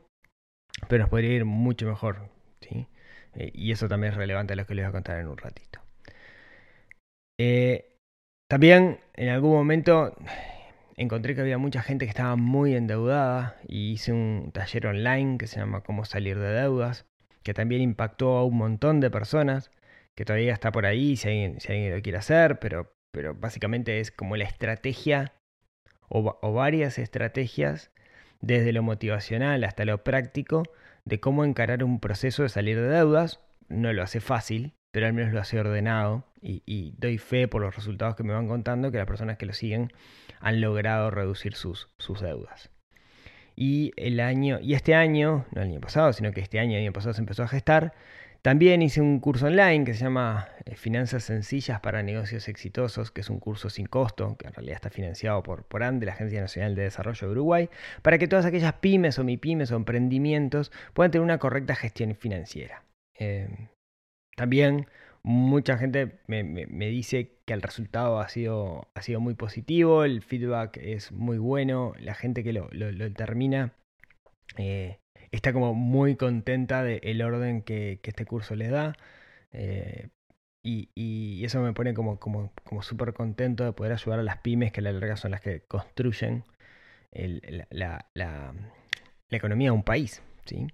pero 0.87 1.03
nos 1.03 1.09
podría 1.09 1.33
ir 1.33 1.45
mucho 1.45 1.85
mejor. 1.85 2.29
¿sí? 2.61 2.87
Eh, 3.35 3.51
y 3.53 3.71
eso 3.71 3.87
también 3.87 4.13
es 4.13 4.17
relevante 4.17 4.53
a 4.53 4.55
lo 4.55 4.65
que 4.65 4.75
les 4.75 4.85
voy 4.85 4.89
a 4.89 4.93
contar 4.93 5.19
en 5.19 5.27
un 5.27 5.37
ratito. 5.37 5.82
Eh, 7.39 7.97
también 8.47 8.99
en 9.15 9.29
algún 9.29 9.51
momento 9.51 10.15
encontré 10.95 11.35
que 11.35 11.41
había 11.41 11.57
mucha 11.57 11.81
gente 11.81 12.05
que 12.05 12.09
estaba 12.09 12.35
muy 12.35 12.75
endeudada 12.75 13.57
y 13.67 13.93
hice 13.93 14.11
un 14.11 14.51
taller 14.53 14.87
online 14.87 15.37
que 15.37 15.47
se 15.47 15.59
llama 15.59 15.81
Cómo 15.81 16.05
salir 16.05 16.37
de 16.37 16.53
deudas, 16.53 17.05
que 17.43 17.53
también 17.53 17.81
impactó 17.81 18.37
a 18.37 18.45
un 18.45 18.57
montón 18.57 18.99
de 18.99 19.09
personas, 19.09 19.71
que 20.15 20.25
todavía 20.25 20.53
está 20.53 20.71
por 20.71 20.85
ahí 20.85 21.17
si 21.17 21.27
alguien, 21.27 21.59
si 21.59 21.71
alguien 21.71 21.95
lo 21.95 22.01
quiere 22.01 22.19
hacer, 22.19 22.59
pero, 22.59 22.93
pero 23.11 23.33
básicamente 23.33 23.99
es 23.99 24.11
como 24.11 24.37
la 24.37 24.43
estrategia 24.43 25.33
o, 26.09 26.37
o 26.41 26.53
varias 26.53 26.99
estrategias 26.99 27.91
desde 28.41 28.73
lo 28.73 28.83
motivacional 28.83 29.63
hasta 29.63 29.85
lo 29.85 30.03
práctico 30.03 30.63
de 31.05 31.19
cómo 31.19 31.45
encarar 31.45 31.83
un 31.83 31.99
proceso 31.99 32.43
de 32.43 32.49
salir 32.49 32.79
de 32.79 32.87
deudas. 32.87 33.39
No 33.69 33.91
lo 33.93 34.03
hace 34.03 34.19
fácil, 34.19 34.75
pero 34.93 35.07
al 35.07 35.13
menos 35.13 35.33
lo 35.33 35.39
hace 35.39 35.59
ordenado 35.59 36.23
y, 36.39 36.93
doy 36.99 37.17
fe 37.17 37.47
por 37.47 37.63
los 37.63 37.75
resultados 37.75 38.15
que 38.15 38.23
me 38.23 38.31
van 38.31 38.47
contando 38.47 38.91
que 38.91 38.99
las 38.99 39.07
personas 39.07 39.37
que 39.37 39.47
lo 39.47 39.53
siguen 39.53 39.91
han 40.39 40.61
logrado 40.61 41.09
reducir 41.09 41.55
sus, 41.55 41.89
sus 41.97 42.21
deudas. 42.21 42.69
Y 43.55 43.91
el 43.97 44.19
año, 44.19 44.59
y 44.61 44.75
este 44.75 44.93
año, 44.93 45.45
no 45.51 45.63
el 45.63 45.69
año 45.69 45.81
pasado, 45.81 46.13
sino 46.13 46.31
que 46.31 46.41
este 46.41 46.59
año, 46.59 46.77
el 46.77 46.83
año 46.83 46.93
pasado 46.93 47.13
se 47.13 47.21
empezó 47.21 47.41
a 47.41 47.47
gestar, 47.47 47.93
también 48.43 48.83
hice 48.83 49.01
un 49.01 49.19
curso 49.19 49.47
online 49.47 49.83
que 49.83 49.95
se 49.95 50.03
llama 50.03 50.49
eh, 50.65 50.75
Finanzas 50.75 51.23
Sencillas 51.23 51.79
para 51.79 52.03
Negocios 52.03 52.47
Exitosos, 52.47 53.09
que 53.09 53.21
es 53.21 53.31
un 53.31 53.39
curso 53.39 53.71
sin 53.71 53.87
costo, 53.87 54.37
que 54.37 54.45
en 54.45 54.53
realidad 54.53 54.75
está 54.75 54.91
financiado 54.91 55.41
por, 55.41 55.63
por 55.63 55.81
ANDE, 55.81 56.05
la 56.05 56.11
Agencia 56.11 56.39
Nacional 56.39 56.75
de 56.75 56.83
Desarrollo 56.83 57.27
de 57.27 57.31
Uruguay, 57.31 57.69
para 58.03 58.19
que 58.19 58.27
todas 58.27 58.45
aquellas 58.45 58.73
pymes 58.73 59.17
o 59.17 59.23
mipymes 59.23 59.71
o 59.71 59.75
emprendimientos 59.75 60.71
puedan 60.93 61.09
tener 61.09 61.23
una 61.23 61.39
correcta 61.39 61.73
gestión 61.73 62.13
financiera. 62.13 62.83
Eh, 63.17 63.69
también 64.35 64.87
mucha 65.23 65.77
gente 65.77 66.19
me, 66.27 66.43
me, 66.43 66.87
dice 66.87 67.31
que 67.45 67.53
el 67.53 67.61
resultado 67.61 68.19
ha 68.19 68.27
sido, 68.29 68.89
ha 68.93 69.01
sido 69.01 69.21
muy 69.21 69.35
positivo, 69.35 70.03
el 70.03 70.21
feedback 70.21 70.77
es 70.77 71.11
muy 71.11 71.37
bueno, 71.37 71.93
la 71.99 72.13
gente 72.13 72.43
que 72.43 72.53
lo, 72.53 72.69
lo, 72.71 73.13
termina 73.13 73.73
eh, 74.57 74.99
está 75.31 75.53
como 75.53 75.73
muy 75.73 76.15
contenta 76.15 76.83
del 76.83 77.17
de 77.17 77.23
orden 77.23 77.61
que, 77.61 77.99
que, 78.03 78.09
este 78.11 78.25
curso 78.25 78.55
les 78.55 78.71
da. 78.71 78.93
Eh, 79.53 80.09
y, 80.63 80.89
y, 80.95 81.43
eso 81.45 81.61
me 81.61 81.73
pone 81.73 81.93
como, 81.93 82.19
como, 82.19 82.51
como 82.63 82.81
súper 82.83 83.13
contento 83.13 83.65
de 83.65 83.73
poder 83.73 83.93
ayudar 83.93 84.19
a 84.19 84.23
las 84.23 84.37
pymes, 84.37 84.71
que 84.71 84.79
a 84.81 84.83
la 84.83 84.93
larga 84.93 85.17
son 85.17 85.31
las 85.31 85.41
que 85.41 85.61
construyen 85.61 86.43
la, 87.11 87.67
la, 87.69 88.07
la, 88.13 88.53
economía 89.29 89.67
de 89.67 89.71
un 89.71 89.83
país. 89.83 90.21
¿sí? 90.45 90.67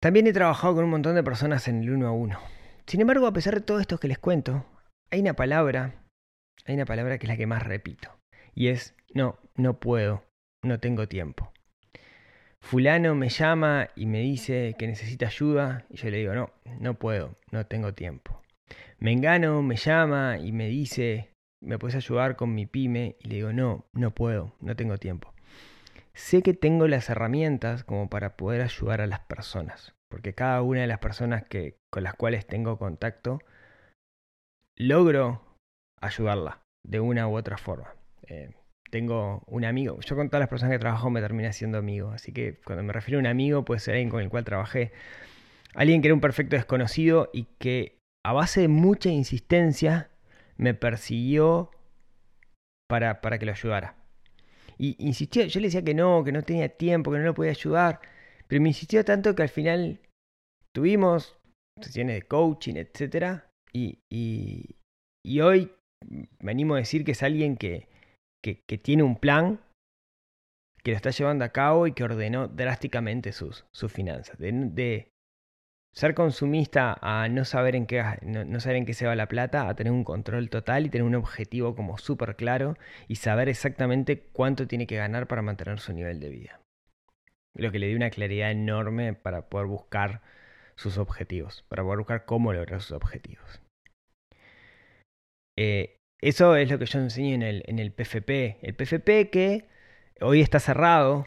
También 0.00 0.28
he 0.28 0.32
trabajado 0.32 0.76
con 0.76 0.84
un 0.84 0.90
montón 0.90 1.16
de 1.16 1.24
personas 1.24 1.66
en 1.66 1.82
el 1.82 1.90
uno 1.90 2.06
a 2.06 2.12
uno. 2.12 2.38
Sin 2.86 3.00
embargo, 3.00 3.26
a 3.26 3.32
pesar 3.32 3.54
de 3.54 3.60
todo 3.60 3.80
esto 3.80 3.98
que 3.98 4.06
les 4.06 4.18
cuento, 4.18 4.64
hay 5.10 5.20
una 5.20 5.34
palabra, 5.34 6.04
hay 6.66 6.76
una 6.76 6.84
palabra 6.84 7.18
que 7.18 7.26
es 7.26 7.28
la 7.28 7.36
que 7.36 7.48
más 7.48 7.64
repito. 7.64 8.08
Y 8.54 8.68
es, 8.68 8.94
no, 9.12 9.38
no 9.56 9.80
puedo, 9.80 10.22
no 10.62 10.78
tengo 10.78 11.08
tiempo. 11.08 11.52
Fulano 12.60 13.16
me 13.16 13.28
llama 13.28 13.88
y 13.96 14.06
me 14.06 14.20
dice 14.20 14.76
que 14.78 14.86
necesita 14.86 15.26
ayuda 15.26 15.84
y 15.90 15.96
yo 15.96 16.10
le 16.10 16.18
digo, 16.18 16.34
no, 16.34 16.50
no 16.78 16.94
puedo, 16.94 17.36
no 17.50 17.66
tengo 17.66 17.92
tiempo. 17.92 18.40
Mengano 19.00 19.62
me 19.62 19.76
llama 19.76 20.38
y 20.38 20.52
me 20.52 20.68
dice, 20.68 21.30
¿me 21.60 21.78
puedes 21.78 21.96
ayudar 21.96 22.36
con 22.36 22.54
mi 22.54 22.66
pyme? 22.66 23.16
Y 23.20 23.28
le 23.28 23.34
digo, 23.36 23.52
no, 23.52 23.86
no 23.94 24.12
puedo, 24.12 24.54
no 24.60 24.76
tengo 24.76 24.98
tiempo. 24.98 25.32
Sé 26.18 26.42
que 26.42 26.52
tengo 26.52 26.88
las 26.88 27.08
herramientas 27.08 27.84
como 27.84 28.10
para 28.10 28.36
poder 28.36 28.60
ayudar 28.60 29.00
a 29.00 29.06
las 29.06 29.20
personas, 29.20 29.94
porque 30.10 30.34
cada 30.34 30.60
una 30.62 30.80
de 30.80 30.88
las 30.88 30.98
personas 30.98 31.44
que, 31.44 31.76
con 31.92 32.02
las 32.02 32.14
cuales 32.14 32.44
tengo 32.44 32.76
contacto, 32.76 33.38
logro 34.76 35.40
ayudarla 36.02 36.60
de 36.84 36.98
una 36.98 37.28
u 37.28 37.36
otra 37.36 37.56
forma. 37.56 37.94
Eh, 38.26 38.50
tengo 38.90 39.44
un 39.46 39.64
amigo, 39.64 40.00
yo 40.00 40.16
con 40.16 40.28
todas 40.28 40.40
las 40.40 40.48
personas 40.48 40.74
que 40.74 40.80
trabajo 40.80 41.08
me 41.08 41.20
terminé 41.20 41.52
siendo 41.52 41.78
amigo, 41.78 42.10
así 42.10 42.32
que 42.32 42.58
cuando 42.64 42.82
me 42.82 42.92
refiero 42.92 43.18
a 43.18 43.20
un 43.20 43.26
amigo 43.28 43.64
puede 43.64 43.78
ser 43.78 43.94
alguien 43.94 44.10
con 44.10 44.20
el 44.20 44.28
cual 44.28 44.44
trabajé, 44.44 44.90
alguien 45.74 46.02
que 46.02 46.08
era 46.08 46.14
un 46.16 46.20
perfecto 46.20 46.56
desconocido 46.56 47.30
y 47.32 47.44
que 47.60 47.96
a 48.26 48.32
base 48.32 48.62
de 48.62 48.68
mucha 48.68 49.08
insistencia 49.08 50.10
me 50.56 50.74
persiguió 50.74 51.70
para, 52.88 53.20
para 53.20 53.38
que 53.38 53.46
lo 53.46 53.52
ayudara. 53.52 53.97
Y 54.78 54.96
insistió, 55.04 55.44
yo 55.44 55.60
le 55.60 55.66
decía 55.66 55.82
que 55.82 55.94
no, 55.94 56.22
que 56.24 56.32
no 56.32 56.42
tenía 56.42 56.68
tiempo, 56.68 57.10
que 57.10 57.18
no 57.18 57.24
lo 57.24 57.34
podía 57.34 57.50
ayudar, 57.50 58.00
pero 58.46 58.62
me 58.62 58.68
insistió 58.68 59.04
tanto 59.04 59.34
que 59.34 59.42
al 59.42 59.48
final 59.48 60.00
tuvimos 60.72 61.36
sesiones 61.80 62.16
de 62.16 62.22
coaching, 62.22 62.74
etc. 62.76 63.42
Y, 63.72 63.98
y, 64.10 64.76
y 65.24 65.40
hoy 65.40 65.72
me 66.40 66.52
animo 66.52 66.74
a 66.74 66.78
decir 66.78 67.04
que 67.04 67.12
es 67.12 67.22
alguien 67.22 67.56
que, 67.56 67.88
que, 68.42 68.78
tiene 68.78 69.02
un 69.02 69.16
plan, 69.16 69.60
que 70.82 70.92
lo 70.92 70.96
está 70.96 71.10
llevando 71.10 71.44
a 71.44 71.50
cabo 71.50 71.86
y 71.86 71.92
que 71.92 72.04
ordenó 72.04 72.48
drásticamente 72.48 73.32
sus, 73.32 73.66
sus 73.72 73.92
finanzas. 73.92 74.38
Ser 75.98 76.14
consumista 76.14 76.96
a 77.02 77.28
no 77.28 77.44
saber, 77.44 77.74
en 77.74 77.84
qué, 77.84 78.04
no, 78.22 78.60
saber 78.60 78.76
en 78.76 78.86
qué 78.86 78.94
se 78.94 79.08
va 79.08 79.16
la 79.16 79.26
plata, 79.26 79.68
a 79.68 79.74
tener 79.74 79.92
un 79.92 80.04
control 80.04 80.48
total 80.48 80.86
y 80.86 80.90
tener 80.90 81.04
un 81.04 81.16
objetivo 81.16 81.74
como 81.74 81.98
súper 81.98 82.36
claro 82.36 82.76
y 83.08 83.16
saber 83.16 83.48
exactamente 83.48 84.20
cuánto 84.32 84.68
tiene 84.68 84.86
que 84.86 84.94
ganar 84.94 85.26
para 85.26 85.42
mantener 85.42 85.80
su 85.80 85.92
nivel 85.92 86.20
de 86.20 86.28
vida. 86.28 86.60
Lo 87.56 87.72
que 87.72 87.80
le 87.80 87.88
dio 87.88 87.96
una 87.96 88.10
claridad 88.10 88.52
enorme 88.52 89.14
para 89.14 89.48
poder 89.48 89.66
buscar 89.66 90.22
sus 90.76 90.98
objetivos, 90.98 91.64
para 91.68 91.82
poder 91.82 91.98
buscar 91.98 92.24
cómo 92.26 92.52
lograr 92.52 92.80
sus 92.80 92.92
objetivos. 92.92 93.60
Eh, 95.58 95.96
eso 96.22 96.54
es 96.54 96.70
lo 96.70 96.78
que 96.78 96.86
yo 96.86 97.00
enseño 97.00 97.34
en 97.34 97.42
el, 97.42 97.64
en 97.66 97.80
el 97.80 97.90
PFP. 97.90 98.58
El 98.62 98.76
PFP 98.76 99.30
que 99.32 99.66
hoy 100.20 100.42
está 100.42 100.60
cerrado 100.60 101.26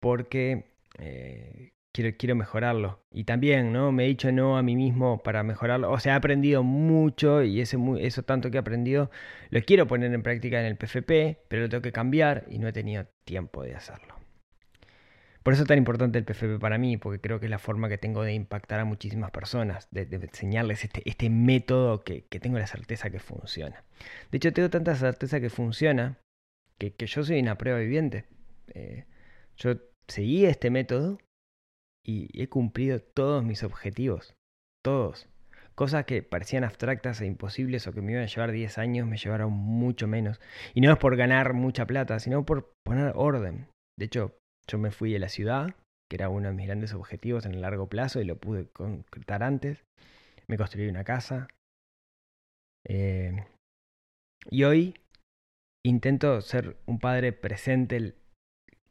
porque 0.00 0.64
eh, 0.98 1.70
quiero, 1.94 2.16
quiero 2.18 2.34
mejorarlo. 2.34 3.00
Y 3.12 3.24
también, 3.24 3.72
¿no? 3.72 3.92
Me 3.92 4.04
he 4.04 4.08
dicho 4.08 4.32
no 4.32 4.58
a 4.58 4.62
mí 4.62 4.76
mismo 4.76 5.22
para 5.22 5.42
mejorarlo. 5.42 5.90
O 5.90 6.00
sea, 6.00 6.14
he 6.14 6.16
aprendido 6.16 6.62
mucho 6.62 7.42
y 7.42 7.60
ese, 7.60 7.78
eso 8.00 8.22
tanto 8.24 8.50
que 8.50 8.58
he 8.58 8.60
aprendido 8.60 9.10
lo 9.50 9.62
quiero 9.62 9.86
poner 9.86 10.12
en 10.12 10.22
práctica 10.22 10.60
en 10.60 10.66
el 10.66 10.76
PFP, 10.76 11.44
pero 11.48 11.62
lo 11.62 11.68
tengo 11.68 11.82
que 11.82 11.92
cambiar 11.92 12.44
y 12.50 12.58
no 12.58 12.68
he 12.68 12.72
tenido 12.72 13.06
tiempo 13.24 13.62
de 13.62 13.74
hacerlo. 13.74 14.14
Por 15.44 15.52
eso 15.52 15.62
es 15.62 15.68
tan 15.68 15.78
importante 15.78 16.18
el 16.18 16.24
PFP 16.24 16.58
para 16.58 16.78
mí, 16.78 16.96
porque 16.96 17.20
creo 17.20 17.38
que 17.38 17.46
es 17.46 17.50
la 17.50 17.58
forma 17.58 17.88
que 17.90 17.98
tengo 17.98 18.22
de 18.22 18.32
impactar 18.32 18.80
a 18.80 18.86
muchísimas 18.86 19.30
personas, 19.30 19.88
de, 19.90 20.08
enseñarles 20.10 20.84
este, 20.84 21.02
este 21.04 21.28
método 21.28 22.02
que, 22.02 22.24
que, 22.24 22.40
tengo 22.40 22.58
la 22.58 22.66
certeza 22.66 23.10
que 23.10 23.18
funciona. 23.18 23.84
De 24.30 24.38
hecho, 24.38 24.54
tengo 24.54 24.70
tanta 24.70 24.94
certeza 24.96 25.40
que 25.40 25.50
funciona 25.50 26.18
que, 26.78 26.94
que 26.94 27.06
yo 27.06 27.22
soy 27.24 27.40
una 27.40 27.58
prueba 27.58 27.78
viviente. 27.78 28.24
Eh, 28.72 29.04
yo 29.58 29.74
seguí 30.08 30.46
este 30.46 30.70
método 30.70 31.18
y 32.04 32.28
he 32.40 32.48
cumplido 32.48 33.00
todos 33.00 33.42
mis 33.44 33.62
objetivos. 33.62 34.34
Todos. 34.84 35.28
Cosas 35.74 36.04
que 36.04 36.22
parecían 36.22 36.62
abstractas 36.62 37.20
e 37.20 37.26
imposibles 37.26 37.86
o 37.86 37.92
que 37.92 38.00
me 38.00 38.12
iban 38.12 38.24
a 38.24 38.28
llevar 38.28 38.52
10 38.52 38.78
años 38.78 39.08
me 39.08 39.16
llevaron 39.16 39.52
mucho 39.52 40.06
menos. 40.06 40.40
Y 40.74 40.80
no 40.80 40.92
es 40.92 40.98
por 40.98 41.16
ganar 41.16 41.52
mucha 41.54 41.86
plata, 41.86 42.20
sino 42.20 42.44
por 42.44 42.72
poner 42.84 43.12
orden. 43.16 43.68
De 43.98 44.04
hecho, 44.04 44.36
yo 44.68 44.78
me 44.78 44.92
fui 44.92 45.12
de 45.12 45.18
la 45.18 45.28
ciudad, 45.28 45.74
que 46.08 46.16
era 46.16 46.28
uno 46.28 46.48
de 46.48 46.54
mis 46.54 46.66
grandes 46.66 46.94
objetivos 46.94 47.44
en 47.46 47.54
el 47.54 47.62
largo 47.62 47.88
plazo 47.88 48.20
y 48.20 48.24
lo 48.24 48.36
pude 48.36 48.68
concretar 48.68 49.42
antes. 49.42 49.84
Me 50.46 50.56
construí 50.56 50.86
una 50.88 51.04
casa. 51.04 51.48
Eh, 52.86 53.44
y 54.50 54.64
hoy 54.64 54.94
intento 55.84 56.40
ser 56.40 56.76
un 56.86 56.98
padre 56.98 57.32
presente 57.32 58.14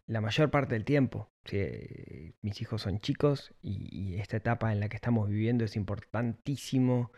la 0.07 0.19
mayor 0.19 0.51
parte 0.51 0.73
del 0.73 0.83
tiempo. 0.83 1.29
Mis 1.51 2.61
hijos 2.61 2.81
son 2.81 2.99
chicos 2.99 3.53
y, 3.61 4.15
esta 4.15 4.37
etapa 4.37 4.71
en 4.71 4.79
la 4.79 4.89
que 4.89 4.95
estamos 4.95 5.29
viviendo 5.29 5.65
es 5.65 5.75
importantísimo. 5.75 7.11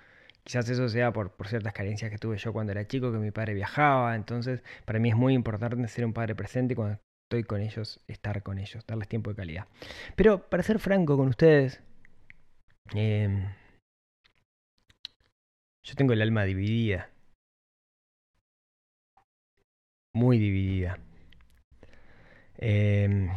Quizás 0.44 0.70
eso 0.70 0.90
sea 0.90 1.12
por, 1.14 1.32
por, 1.32 1.48
ciertas 1.48 1.74
carencias 1.74 2.12
que 2.12 2.18
tuve 2.18 2.38
yo 2.38 2.54
cuando 2.54 2.72
era 2.72 2.88
chico, 2.88 3.12
que 3.12 3.18
mi 3.18 3.32
padre 3.32 3.54
viajaba. 3.54 4.16
Entonces, 4.16 4.64
para 4.86 5.00
mí 5.00 5.10
es 5.10 5.16
muy 5.16 5.34
importante 5.34 5.88
ser 5.88 6.06
un 6.06 6.14
padre 6.14 6.36
presente 6.36 6.74
y 6.74 6.76
cuando 6.76 7.00
estoy 7.26 7.44
con 7.44 7.62
ellos, 7.62 8.00
estar 8.08 8.44
con 8.44 8.60
ellos, 8.60 8.86
darles 8.88 9.08
tiempo 9.08 9.32
de 9.32 9.36
calidad. 9.36 9.68
Pero 10.16 10.50
para 10.50 10.64
ser 10.64 10.80
franco 10.80 11.18
con 11.18 11.28
ustedes, 11.30 11.82
eh, 12.96 13.48
yo 15.84 15.96
tengo 15.96 16.14
el 16.14 16.22
alma 16.22 16.44
dividida. 16.44 17.10
Muy 20.14 20.40
dividida. 20.40 20.98
Eh, 22.58 23.30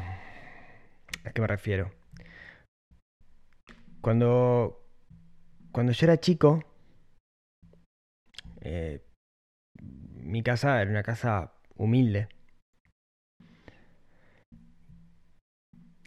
¿A 1.29 1.31
qué 1.31 1.43
me 1.43 1.47
refiero? 1.47 1.93
Cuando, 4.01 4.83
cuando 5.73 5.93
yo 5.93 6.07
era 6.07 6.19
chico, 6.19 6.65
eh, 8.63 9.05
mi 9.83 10.43
casa 10.43 10.81
era 10.81 10.91
una 10.91 11.03
casa 11.03 11.53
humilde. 11.77 12.29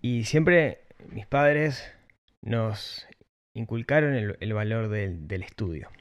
Y 0.02 0.24
siempre 0.24 0.88
mis 1.12 1.28
padres 1.28 1.94
nos 2.42 3.08
inculcaron 3.54 4.16
el, 4.16 4.54
valor 4.54 4.90
del, 4.90 5.44
estudio. 5.44 5.92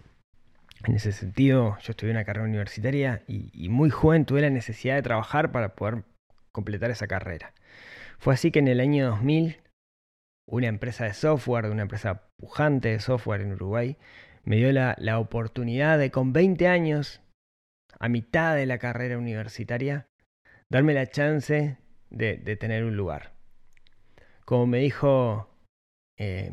En 0.86 0.94
ese 0.94 1.12
sentido, 1.12 1.76
yo 1.82 1.90
estudié 1.90 2.12
una 2.12 2.24
carrera 2.24 2.48
universitaria 2.48 3.22
y 3.28 3.68
muy 3.68 3.90
joven 3.90 4.24
tuve 4.24 4.40
la 4.40 4.48
necesidad 4.48 4.94
de 4.94 5.02
trabajar 5.02 5.52
para 5.52 5.74
poder 5.74 6.04
completar 6.52 6.90
esa 6.90 7.06
carrera. 7.06 7.52
Fue 8.20 8.34
así 8.34 8.50
que 8.50 8.58
en 8.58 8.68
el 8.68 8.80
año 8.80 9.08
2000, 9.08 9.56
una 10.46 10.66
empresa 10.66 11.04
de 11.04 11.14
software, 11.14 11.70
una 11.70 11.82
empresa 11.82 12.28
pujante 12.36 12.90
de 12.90 13.00
software 13.00 13.40
en 13.40 13.54
Uruguay, 13.54 13.96
me 14.44 14.56
dio 14.56 14.70
la, 14.72 14.94
la 14.98 15.18
oportunidad 15.18 15.98
de 15.98 16.10
con 16.10 16.34
20 16.34 16.68
años, 16.68 17.22
a 17.98 18.10
mitad 18.10 18.54
de 18.56 18.66
la 18.66 18.78
carrera 18.78 19.16
universitaria, 19.16 20.06
darme 20.68 20.92
la 20.92 21.06
chance 21.06 21.78
de, 22.10 22.36
de 22.36 22.56
tener 22.56 22.84
un 22.84 22.94
lugar. 22.94 23.32
Como 24.44 24.66
me 24.66 24.80
dijo 24.80 25.48
eh, 26.18 26.52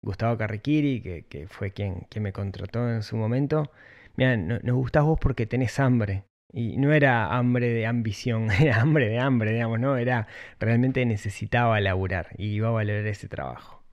Gustavo 0.00 0.38
Carriquiri, 0.38 1.02
que, 1.02 1.26
que 1.26 1.48
fue 1.48 1.72
quien, 1.72 2.06
quien, 2.08 2.22
me 2.22 2.32
contrató 2.32 2.88
en 2.88 3.02
su 3.02 3.18
momento, 3.18 3.70
mira, 4.16 4.38
no, 4.38 4.58
nos 4.60 4.76
gustás 4.76 5.04
vos 5.04 5.18
porque 5.20 5.44
tenés 5.44 5.78
hambre. 5.80 6.24
Y 6.56 6.78
no 6.78 6.94
era 6.94 7.36
hambre 7.36 7.68
de 7.68 7.84
ambición, 7.84 8.50
era 8.60 8.80
hambre 8.80 9.10
de 9.10 9.18
hambre, 9.18 9.52
digamos, 9.52 9.78
¿no? 9.78 9.98
Era 9.98 10.26
realmente 10.58 11.04
necesitaba 11.04 11.78
laburar 11.82 12.30
y 12.38 12.46
iba 12.46 12.68
a 12.68 12.70
valorar 12.70 13.06
ese 13.06 13.28
trabajo. 13.28 13.84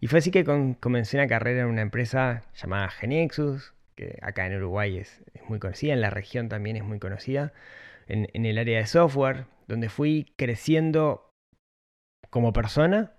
Y 0.00 0.06
fue 0.06 0.20
así 0.20 0.30
que 0.30 0.42
comencé 0.80 1.18
una 1.18 1.26
carrera 1.26 1.62
en 1.62 1.66
una 1.66 1.82
empresa 1.82 2.44
llamada 2.54 2.88
Genexus, 2.88 3.74
que 3.94 4.18
acá 4.22 4.46
en 4.46 4.56
Uruguay 4.56 4.96
es, 4.96 5.22
es, 5.34 5.42
muy 5.50 5.58
conocida, 5.58 5.92
en 5.92 6.00
la 6.00 6.08
región 6.08 6.48
también 6.48 6.76
es 6.76 6.84
muy 6.84 6.98
conocida, 6.98 7.52
en, 8.06 8.28
en 8.32 8.46
el 8.46 8.56
área 8.56 8.78
de 8.78 8.86
software, 8.86 9.44
donde 9.66 9.90
fui 9.90 10.32
creciendo 10.36 11.30
como 12.30 12.54
persona. 12.54 13.12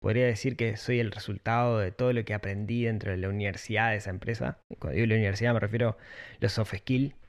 Podría 0.00 0.26
decir 0.26 0.56
que 0.56 0.76
soy 0.76 1.00
el 1.00 1.10
resultado 1.10 1.80
de 1.80 1.90
todo 1.90 2.12
lo 2.12 2.24
que 2.24 2.34
aprendí 2.34 2.84
dentro 2.84 3.10
de 3.10 3.16
la 3.16 3.28
universidad 3.28 3.90
de 3.90 3.96
esa 3.96 4.10
empresa. 4.10 4.60
Cuando 4.78 4.94
digo 4.94 5.08
la 5.08 5.16
universidad 5.16 5.52
me 5.52 5.60
refiero 5.60 5.88
a 5.90 5.96
los 6.38 6.52
soft 6.52 6.76
skills 6.76 7.19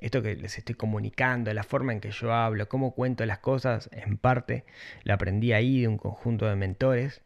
esto 0.00 0.22
que 0.22 0.34
les 0.34 0.56
estoy 0.56 0.74
comunicando, 0.74 1.52
la 1.52 1.62
forma 1.62 1.92
en 1.92 2.00
que 2.00 2.10
yo 2.10 2.32
hablo, 2.32 2.68
cómo 2.68 2.94
cuento 2.94 3.24
las 3.26 3.38
cosas, 3.38 3.90
en 3.92 4.16
parte 4.16 4.64
lo 5.04 5.14
aprendí 5.14 5.52
ahí 5.52 5.82
de 5.82 5.88
un 5.88 5.98
conjunto 5.98 6.46
de 6.46 6.56
mentores. 6.56 7.22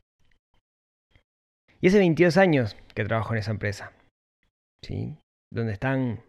Y 1.81 1.89
hace 1.89 1.99
22 1.99 2.37
años 2.37 2.77
que 2.95 3.05
trabajo 3.05 3.33
en 3.35 3.39
esa 3.39 3.53
empresa, 3.53 3.93
¿sí? 4.83 5.17
Donde 5.53 5.73
están 5.73 6.25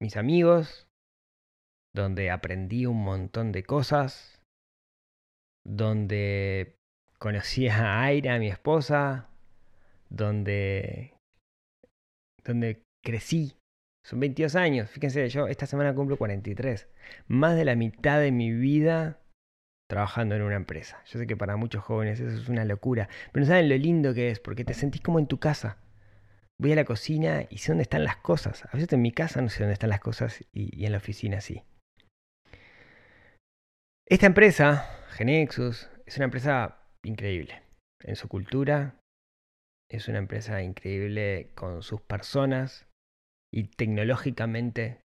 mis 0.00 0.16
amigos, 0.16 0.86
donde 1.94 2.30
aprendí 2.30 2.86
un 2.86 3.02
montón 3.02 3.52
de 3.52 3.62
cosas, 3.64 4.40
donde 5.66 6.76
conocí 7.18 7.68
a 7.68 8.02
Aira, 8.02 8.38
mi 8.38 8.48
esposa, 8.48 9.28
donde, 10.08 11.14
donde 12.44 12.82
crecí. 13.04 13.56
Son 14.04 14.18
22 14.18 14.56
años, 14.56 14.90
fíjense, 14.90 15.28
yo 15.28 15.46
esta 15.46 15.66
semana 15.66 15.94
cumplo 15.94 16.16
43. 16.16 16.88
Más 17.28 17.56
de 17.56 17.64
la 17.64 17.76
mitad 17.76 18.20
de 18.20 18.32
mi 18.32 18.52
vida 18.52 19.20
trabajando 19.88 20.34
en 20.34 20.42
una 20.42 20.56
empresa. 20.56 21.02
Yo 21.06 21.18
sé 21.18 21.26
que 21.26 21.36
para 21.36 21.56
muchos 21.56 21.84
jóvenes 21.84 22.18
eso 22.18 22.36
es 22.36 22.48
una 22.48 22.64
locura, 22.64 23.08
pero 23.30 23.44
no 23.44 23.48
saben 23.48 23.68
lo 23.68 23.76
lindo 23.76 24.14
que 24.14 24.30
es, 24.30 24.40
porque 24.40 24.64
te 24.64 24.74
sentís 24.74 25.02
como 25.02 25.18
en 25.18 25.26
tu 25.26 25.38
casa. 25.38 25.78
Voy 26.58 26.72
a 26.72 26.76
la 26.76 26.84
cocina 26.84 27.46
y 27.50 27.58
sé 27.58 27.72
dónde 27.72 27.82
están 27.82 28.04
las 28.04 28.16
cosas. 28.16 28.64
A 28.64 28.70
veces 28.72 28.92
en 28.92 29.02
mi 29.02 29.12
casa 29.12 29.40
no 29.40 29.48
sé 29.48 29.60
dónde 29.60 29.74
están 29.74 29.90
las 29.90 30.00
cosas 30.00 30.44
y, 30.52 30.80
y 30.80 30.86
en 30.86 30.92
la 30.92 30.98
oficina 30.98 31.40
sí. 31.40 31.62
Esta 34.08 34.26
empresa, 34.26 34.90
Genexus, 35.10 35.90
es 36.06 36.16
una 36.16 36.24
empresa 36.24 36.78
increíble 37.04 37.62
en 38.00 38.16
su 38.16 38.28
cultura, 38.28 38.96
es 39.90 40.08
una 40.08 40.18
empresa 40.18 40.62
increíble 40.62 41.50
con 41.54 41.82
sus 41.82 42.00
personas 42.00 42.86
y 43.52 43.64
tecnológicamente, 43.64 45.00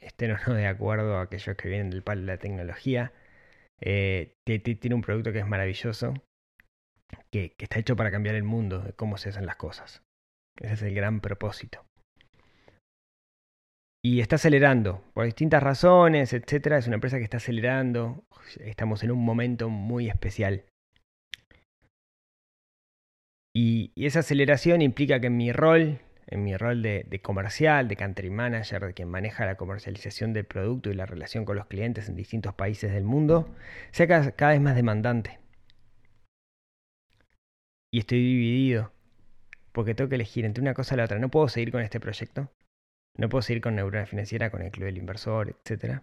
estén 0.00 0.32
o 0.32 0.38
no 0.46 0.54
de 0.54 0.66
acuerdo 0.66 1.16
a 1.16 1.22
aquellos 1.22 1.56
que 1.56 1.68
vienen 1.68 1.90
del 1.90 2.02
palo 2.02 2.22
de 2.22 2.26
la 2.26 2.38
tecnología, 2.38 3.12
eh, 3.80 4.34
tiene 4.44 4.94
un 4.94 5.02
producto 5.02 5.32
que 5.32 5.38
es 5.38 5.46
maravilloso, 5.46 6.14
que, 7.32 7.52
que 7.56 7.64
está 7.64 7.78
hecho 7.78 7.96
para 7.96 8.10
cambiar 8.10 8.34
el 8.34 8.44
mundo, 8.44 8.80
de 8.80 8.92
cómo 8.92 9.16
se 9.16 9.30
hacen 9.30 9.46
las 9.46 9.56
cosas. 9.56 10.02
Ese 10.58 10.74
es 10.74 10.82
el 10.82 10.94
gran 10.94 11.20
propósito. 11.20 11.84
Y 14.02 14.20
está 14.20 14.36
acelerando, 14.36 15.04
por 15.12 15.26
distintas 15.26 15.62
razones, 15.62 16.32
etcétera. 16.32 16.78
Es 16.78 16.86
una 16.86 16.96
empresa 16.96 17.18
que 17.18 17.24
está 17.24 17.36
acelerando. 17.36 18.24
Estamos 18.60 19.04
en 19.04 19.10
un 19.10 19.22
momento 19.22 19.68
muy 19.68 20.08
especial. 20.08 20.64
Y, 23.54 23.92
y 23.94 24.06
esa 24.06 24.20
aceleración 24.20 24.80
implica 24.80 25.20
que 25.20 25.28
mi 25.28 25.52
rol, 25.52 26.00
en 26.30 26.44
mi 26.44 26.56
rol 26.56 26.82
de, 26.82 27.04
de, 27.08 27.20
comercial, 27.20 27.88
de 27.88 27.96
country 27.96 28.30
manager, 28.30 28.86
de 28.86 28.94
quien 28.94 29.08
maneja 29.08 29.44
la 29.46 29.56
comercialización 29.56 30.32
del 30.32 30.46
producto 30.46 30.90
y 30.90 30.94
la 30.94 31.06
relación 31.06 31.44
con 31.44 31.56
los 31.56 31.66
clientes 31.66 32.08
en 32.08 32.14
distintos 32.16 32.54
países 32.54 32.92
del 32.92 33.04
mundo, 33.04 33.54
sea 33.90 34.06
cada, 34.06 34.32
cada 34.32 34.52
vez 34.52 34.60
más 34.60 34.76
demandante. 34.76 35.40
Y 37.92 37.98
estoy 37.98 38.18
dividido, 38.18 38.92
porque 39.72 39.94
tengo 39.94 40.08
que 40.08 40.14
elegir 40.14 40.44
entre 40.44 40.62
una 40.62 40.74
cosa 40.74 40.94
y 40.94 40.98
la 40.98 41.04
otra. 41.04 41.18
No 41.18 41.30
puedo 41.30 41.48
seguir 41.48 41.72
con 41.72 41.82
este 41.82 41.98
proyecto, 41.98 42.48
no 43.16 43.28
puedo 43.28 43.42
seguir 43.42 43.60
con 43.60 43.74
Neurona 43.74 44.06
Financiera, 44.06 44.50
con 44.50 44.62
el 44.62 44.70
Club 44.70 44.86
del 44.86 44.98
Inversor, 44.98 45.56
etc. 45.64 46.00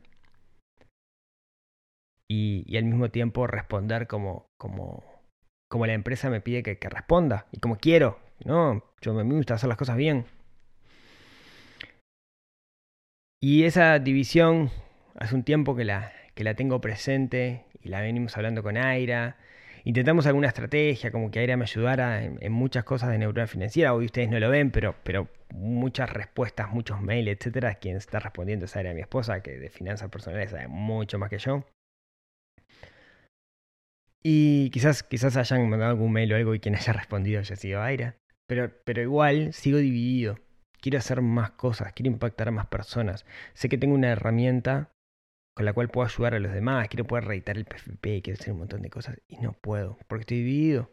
Y, 2.29 2.75
al 2.77 2.83
mismo 2.83 3.09
tiempo 3.09 3.47
responder 3.47 4.07
como, 4.07 4.49
como, 4.57 5.05
como 5.69 5.85
la 5.85 5.93
empresa 5.93 6.29
me 6.29 6.41
pide 6.41 6.63
que 6.63 6.89
responda 6.89 7.47
y 7.53 7.59
como 7.61 7.77
quiero. 7.77 8.26
No, 8.45 8.83
yo 9.01 9.13
me 9.13 9.23
gusta 9.23 9.55
hacer 9.55 9.67
las 9.69 9.77
cosas 9.77 9.97
bien. 9.97 10.25
Y 13.39 13.63
esa 13.65 13.99
división 13.99 14.71
hace 15.15 15.35
un 15.35 15.43
tiempo 15.43 15.75
que 15.75 15.85
la, 15.85 16.11
que 16.33 16.43
la 16.43 16.55
tengo 16.55 16.81
presente 16.81 17.65
y 17.81 17.89
la 17.89 18.01
venimos 18.01 18.35
hablando 18.37 18.63
con 18.63 18.77
Aira. 18.77 19.37
Intentamos 19.83 20.25
alguna 20.27 20.47
estrategia, 20.47 21.11
como 21.11 21.31
que 21.31 21.39
Aira 21.39 21.55
me 21.55 21.63
ayudara 21.63 22.23
en, 22.23 22.51
muchas 22.51 22.83
cosas 22.83 23.09
de 23.09 23.17
neurona 23.19 23.47
financiera. 23.47 23.93
Hoy 23.93 24.05
ustedes 24.05 24.29
no 24.29 24.39
lo 24.39 24.49
ven, 24.49 24.71
pero, 24.71 24.95
pero 25.03 25.29
muchas 25.53 26.09
respuestas, 26.11 26.71
muchos 26.71 27.01
mails, 27.01 27.29
etcétera. 27.29 27.75
Quien 27.75 27.97
está 27.97 28.19
respondiendo 28.19 28.65
es 28.65 28.75
Aira, 28.75 28.93
mi 28.93 29.01
esposa, 29.01 29.41
que 29.41 29.51
de 29.57 29.69
finanzas 29.69 30.09
personales 30.09 30.51
sabe 30.51 30.67
mucho 30.67 31.19
más 31.19 31.29
que 31.29 31.37
yo. 31.39 31.63
Y 34.23 34.69
quizás, 34.71 35.03
quizás 35.03 35.37
hayan 35.37 35.69
mandado 35.69 35.91
algún 35.91 36.11
mail 36.11 36.33
o 36.33 36.35
algo 36.35 36.53
y 36.53 36.59
quien 36.59 36.75
haya 36.75 36.93
respondido 37.01 37.39
haya 37.39 37.55
sido 37.55 37.81
Aira. 37.81 38.15
Pero, 38.47 38.71
pero 38.85 39.01
igual 39.01 39.53
sigo 39.53 39.77
dividido. 39.77 40.39
Quiero 40.79 40.99
hacer 40.99 41.21
más 41.21 41.51
cosas, 41.51 41.93
quiero 41.93 42.11
impactar 42.11 42.47
a 42.47 42.51
más 42.51 42.67
personas. 42.67 43.25
Sé 43.53 43.67
que 43.67 43.77
tengo 43.77 43.95
una 43.95 44.11
herramienta 44.11 44.91
con 45.57 45.65
la 45.65 45.73
cual 45.73 45.89
puedo 45.89 46.05
ayudar 46.05 46.35
a 46.35 46.39
los 46.39 46.53
demás, 46.53 46.87
quiero 46.87 47.05
poder 47.05 47.25
reeditar 47.25 47.57
el 47.57 47.65
PFP, 47.65 48.21
quiero 48.21 48.39
hacer 48.39 48.53
un 48.53 48.59
montón 48.59 48.83
de 48.83 48.91
cosas 48.91 49.17
y 49.27 49.37
no 49.37 49.53
puedo, 49.53 49.97
porque 50.07 50.21
estoy 50.21 50.37
dividido. 50.37 50.91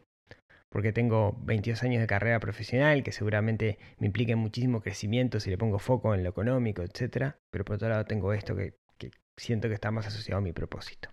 Porque 0.70 0.90
tengo 0.90 1.36
22 1.42 1.82
años 1.82 2.00
de 2.00 2.06
carrera 2.06 2.40
profesional 2.40 3.04
que 3.04 3.12
seguramente 3.12 3.78
me 3.98 4.06
impliquen 4.06 4.38
muchísimo 4.38 4.80
crecimiento 4.80 5.38
si 5.38 5.50
le 5.50 5.58
pongo 5.58 5.78
foco 5.78 6.14
en 6.14 6.24
lo 6.24 6.30
económico, 6.30 6.82
etc. 6.82 7.34
Pero 7.52 7.64
por 7.64 7.76
otro 7.76 7.90
lado 7.90 8.06
tengo 8.06 8.32
esto 8.32 8.56
que, 8.56 8.74
que 8.98 9.10
siento 9.36 9.68
que 9.68 9.74
está 9.74 9.90
más 9.90 10.06
asociado 10.06 10.38
a 10.38 10.42
mi 10.42 10.52
propósito. 10.52 11.10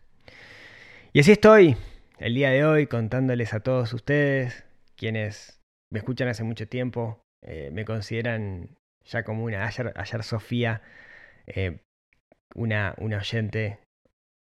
Y 1.12 1.20
así 1.20 1.34
estoy 1.34 1.76
el 2.20 2.34
día 2.34 2.52
de 2.52 2.64
hoy 2.64 2.88
contándoles 2.88 3.54
a 3.54 3.60
todos 3.60 3.94
ustedes, 3.94 4.64
quienes 4.96 5.61
me 5.92 6.00
escuchan 6.00 6.28
hace 6.30 6.44
mucho 6.44 6.68
tiempo, 6.68 7.22
eh, 7.44 7.70
me 7.72 7.86
consideran 7.86 8.70
ya 9.06 9.24
como 9.24 9.44
una. 9.44 9.66
Ayer, 9.68 9.94
ayer 9.96 10.24
Sofía, 10.24 10.82
eh, 11.48 11.80
una, 12.56 12.96
una 12.98 13.18
oyente, 13.18 13.80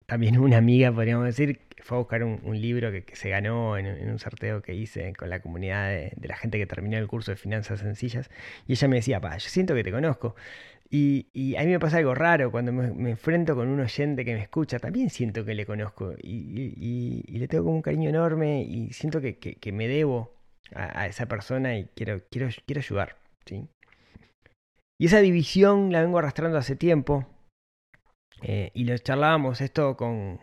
también 0.08 0.38
una 0.40 0.58
amiga, 0.58 0.92
podríamos 0.92 1.26
decir, 1.26 1.62
fue 1.82 1.98
a 1.98 2.00
buscar 2.00 2.24
un, 2.24 2.62
libro 2.62 2.92
que, 2.92 3.04
que, 3.06 3.16
se 3.16 3.30
ganó 3.30 3.78
en, 3.78 4.10
un 4.10 4.20
sorteo 4.20 4.62
que 4.62 4.74
hice 4.74 5.14
con 5.14 5.30
la 5.30 5.40
comunidad 5.42 5.90
de, 5.90 6.14
la 6.24 6.36
gente 6.38 6.58
que 6.58 6.66
terminó 6.66 6.98
el 6.98 7.08
curso 7.08 7.32
de 7.32 7.38
finanzas 7.38 7.80
sencillas. 7.82 8.30
Y 8.68 8.74
ella 8.74 8.88
me 8.88 8.98
decía, 8.98 9.22
pa, 9.22 9.38
yo 9.38 9.50
siento 9.50 9.76
que 9.76 9.84
te 9.84 9.92
conozco. 9.92 10.36
Y, 10.90 11.28
y, 11.34 11.56
a 11.58 11.62
mí 11.62 11.68
me 11.68 11.80
pasa 11.80 11.98
algo 11.98 12.16
raro 12.16 12.52
cuando 12.52 12.72
me, 12.72 13.10
enfrento 13.10 13.56
con 13.56 13.68
un 13.68 13.80
oyente 13.82 14.26
que 14.26 14.34
me 14.34 14.42
escucha, 14.42 14.80
también 14.80 15.10
siento 15.10 15.44
que 15.46 15.56
le 15.56 15.66
conozco 15.66 16.14
y, 16.22 17.24
y 17.28 17.38
le 17.38 17.48
tengo 17.48 17.66
como 17.66 17.78
un 17.78 17.82
cariño 17.82 18.10
enorme 18.10 18.62
y 18.64 18.94
siento 18.94 19.20
que, 19.22 19.38
que 19.38 19.72
me 19.72 19.88
debo 19.88 20.35
a, 20.74 21.08
esa 21.08 21.28
persona 21.28 21.78
y 21.78 21.86
quiero, 21.96 22.22
quiero, 22.32 22.50
quiero 22.66 22.80
ayudar. 22.80 23.18
¿sí? 23.46 23.68
Y 25.00 25.08
esa 25.08 25.20
división 25.20 25.92
la 25.92 26.02
vengo 26.02 26.20
arrastrando 26.20 26.58
hace 26.58 26.76
tiempo. 26.76 27.28
Eh, 28.42 28.72
y 28.74 28.86
lo 28.86 28.98
charlábamos 28.98 29.62
esto 29.62 29.96
con, 29.98 30.40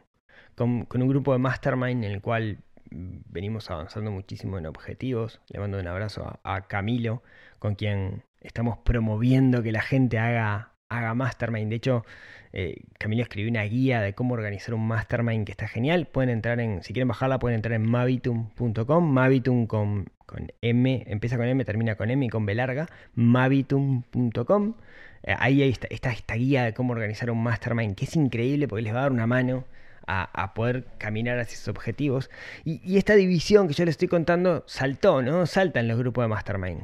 con, 0.57 0.87
un 0.93 1.09
grupo 1.09 1.33
de 1.33 1.39
mastermind 1.39 2.05
en 2.05 2.13
el 2.13 2.21
cual 2.21 2.59
venimos 2.91 3.71
avanzando 3.71 4.11
muchísimo 4.11 4.59
en 4.59 4.67
objetivos. 4.67 5.41
Le 5.49 5.61
mando 5.61 5.79
un 5.79 5.87
abrazo 5.87 6.41
a 6.43 6.63
Camilo, 6.63 7.23
con 7.59 7.75
quien 7.75 8.25
estamos 8.41 8.79
promoviendo 8.79 9.63
que 9.63 9.73
la 9.73 9.83
gente 9.83 10.19
haga, 10.19 10.72
haga 10.99 11.15
mastermind. 11.15 11.71
De 11.71 11.77
hecho, 11.77 12.05
eh, 12.53 12.83
Camilo 12.99 13.23
escribió 13.23 13.51
una 13.51 13.63
guía 13.63 14.01
de 14.01 14.15
cómo 14.15 14.35
organizar 14.35 14.75
un 14.75 14.87
mastermind 14.87 15.47
que 15.47 15.53
está 15.53 15.69
genial. 15.69 16.07
Pueden 16.07 16.31
entrar 16.31 16.61
en, 16.61 16.83
si 16.83 16.93
quieren 16.93 17.09
bajarla, 17.09 17.39
pueden 17.39 17.57
entrar 17.57 17.75
en 17.75 17.89
mavitum.com. 17.89 19.13
Mavitum 19.13 19.67
con, 19.67 20.07
con 20.27 20.53
M, 20.61 21.05
empieza 21.07 21.37
con 21.37 21.47
M, 21.47 21.65
termina 21.65 21.97
con 21.97 22.11
M 22.11 22.27
y 22.27 22.29
con 22.29 22.47
B 22.47 22.55
larga. 22.55 22.89
Mavitum.com. 23.15 24.75
Eh, 25.23 25.35
ahí 25.39 25.63
está, 25.63 25.89
esta 26.11 26.35
guía 26.35 26.65
de 26.65 26.75
cómo 26.75 26.93
organizar 26.93 27.31
un 27.31 27.43
mastermind 27.43 27.95
que 27.95 28.05
es 28.05 28.17
increíble 28.17 28.69
porque 28.69 28.83
les 28.83 28.95
va 28.95 28.99
a 28.99 29.03
dar 29.03 29.13
una 29.13 29.27
mano. 29.27 29.65
A, 30.05 30.25
a, 30.43 30.53
poder 30.53 30.85
caminar 30.99 31.39
hacia 31.39 31.57
sus 31.57 31.69
objetivos. 31.69 32.29
Y, 32.65 32.81
y, 32.85 32.99
esta 32.99 33.15
división 33.15 33.69
que 33.69 33.75
yo 33.75 33.85
les 33.85 33.93
estoy 33.93 34.09
contando 34.09 34.65
saltó, 34.67 35.23
¿no? 35.23 35.47
Salta 35.47 35.79
en 35.79 35.87
los 35.87 35.97
grupos 35.97 36.25
de 36.25 36.29
Mastermind. 36.29 36.83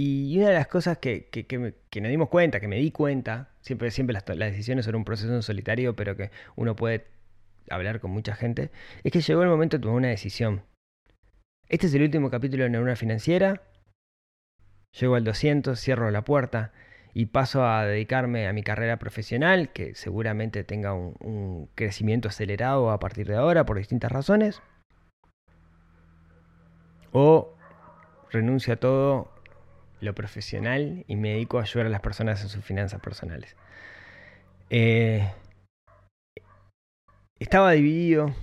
Y 0.00 0.38
una 0.38 0.50
de 0.50 0.54
las 0.54 0.68
cosas 0.68 0.98
que, 0.98 1.28
que, 1.28 1.58
nos 1.58 2.08
dimos 2.08 2.28
cuenta, 2.28 2.60
que 2.60 2.68
me 2.68 2.76
di 2.76 2.92
cuenta, 2.92 3.48
siempre, 3.62 3.90
siempre 3.90 4.14
las, 4.14 4.22
las, 4.28 4.52
decisiones 4.52 4.84
son 4.84 4.94
un 4.94 5.04
proceso 5.04 5.34
en 5.34 5.42
solitario, 5.42 5.96
pero 5.96 6.16
que 6.16 6.30
uno 6.54 6.76
puede 6.76 7.08
hablar 7.68 7.98
con 7.98 8.12
mucha 8.12 8.36
gente, 8.36 8.70
es 9.02 9.10
que 9.10 9.20
llegó 9.20 9.42
el 9.42 9.48
momento 9.48 9.76
de 9.76 9.82
tomar 9.82 9.96
una 9.96 10.06
decisión. 10.06 10.62
Este 11.68 11.88
es 11.88 11.94
el 11.94 12.02
último 12.02 12.30
capítulo 12.30 12.62
de 12.62 12.70
Neurona 12.70 12.94
Financiera. 12.94 13.62
Llego 14.92 15.16
al 15.16 15.24
200, 15.24 15.76
cierro 15.80 16.12
la 16.12 16.22
puerta 16.22 16.72
y 17.12 17.26
paso 17.26 17.66
a 17.66 17.84
dedicarme 17.84 18.46
a 18.46 18.52
mi 18.52 18.62
carrera 18.62 19.00
profesional, 19.00 19.72
que 19.72 19.96
seguramente 19.96 20.62
tenga 20.62 20.92
un, 20.92 21.16
un 21.18 21.70
crecimiento 21.74 22.28
acelerado 22.28 22.92
a 22.92 23.00
partir 23.00 23.26
de 23.26 23.34
ahora 23.34 23.66
por 23.66 23.78
distintas 23.78 24.12
razones. 24.12 24.62
O 27.10 27.56
renuncio 28.30 28.74
a 28.74 28.76
todo 28.76 29.37
lo 30.00 30.14
profesional 30.14 31.04
y 31.06 31.16
me 31.16 31.30
dedico 31.30 31.58
a 31.58 31.62
ayudar 31.62 31.86
a 31.86 31.90
las 31.90 32.00
personas 32.00 32.42
en 32.42 32.48
sus 32.48 32.64
finanzas 32.64 33.00
personales. 33.00 33.56
Eh, 34.70 35.30
estaba 37.38 37.72
dividido, 37.72 38.34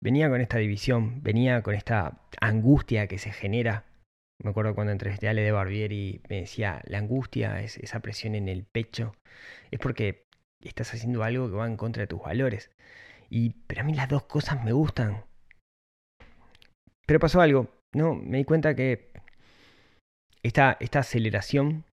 venía 0.00 0.28
con 0.28 0.40
esta 0.40 0.58
división, 0.58 1.22
venía 1.22 1.62
con 1.62 1.74
esta 1.74 2.20
angustia 2.40 3.06
que 3.06 3.18
se 3.18 3.32
genera. 3.32 3.84
Me 4.42 4.50
acuerdo 4.50 4.74
cuando 4.74 4.92
entrevisté 4.92 5.26
a 5.26 5.30
Ale 5.30 5.42
de 5.42 5.52
Barbieri, 5.52 6.22
me 6.28 6.40
decía, 6.40 6.80
la 6.84 6.98
angustia 6.98 7.60
es 7.60 7.76
esa 7.78 8.00
presión 8.00 8.34
en 8.34 8.48
el 8.48 8.64
pecho, 8.64 9.14
es 9.70 9.78
porque 9.78 10.26
estás 10.60 10.94
haciendo 10.94 11.22
algo 11.22 11.50
que 11.50 11.56
va 11.56 11.66
en 11.66 11.76
contra 11.76 12.02
de 12.02 12.06
tus 12.06 12.22
valores. 12.22 12.70
Y, 13.28 13.50
pero 13.66 13.82
a 13.82 13.84
mí 13.84 13.94
las 13.94 14.08
dos 14.08 14.24
cosas 14.24 14.64
me 14.64 14.72
gustan. 14.72 15.24
Pero 17.06 17.20
pasó 17.20 17.40
algo, 17.40 17.68
no, 17.92 18.14
me 18.14 18.38
di 18.38 18.44
cuenta 18.44 18.74
que 18.74 19.10
esta, 20.42 20.76
esta 20.80 21.00
aceleración 21.00 21.84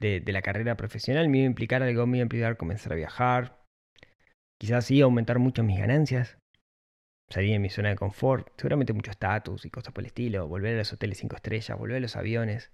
de, 0.00 0.20
de, 0.20 0.32
la 0.32 0.42
carrera 0.42 0.76
profesional 0.76 1.28
me 1.28 1.38
iba 1.38 1.44
a 1.44 1.50
implicar 1.50 1.82
algo, 1.82 2.06
me 2.06 2.18
iba 2.18 2.22
a 2.22 2.26
implicar 2.26 2.56
comenzar 2.56 2.92
a 2.92 2.96
viajar, 2.96 3.58
quizás 4.60 4.86
sí 4.86 5.00
aumentar 5.00 5.38
mucho 5.38 5.62
mis 5.62 5.78
ganancias, 5.78 6.38
salir 7.30 7.52
de 7.52 7.58
mi 7.58 7.68
zona 7.68 7.90
de 7.90 7.96
confort, 7.96 8.48
seguramente 8.56 8.92
mucho 8.92 9.10
estatus 9.10 9.64
y 9.64 9.70
cosas 9.70 9.92
por 9.92 10.02
el 10.02 10.06
estilo, 10.06 10.48
volver 10.48 10.74
a 10.74 10.78
los 10.78 10.92
hoteles 10.92 11.18
5 11.18 11.36
estrellas, 11.36 11.78
volver 11.78 11.96
a 11.96 12.00
los 12.00 12.16
aviones, 12.16 12.72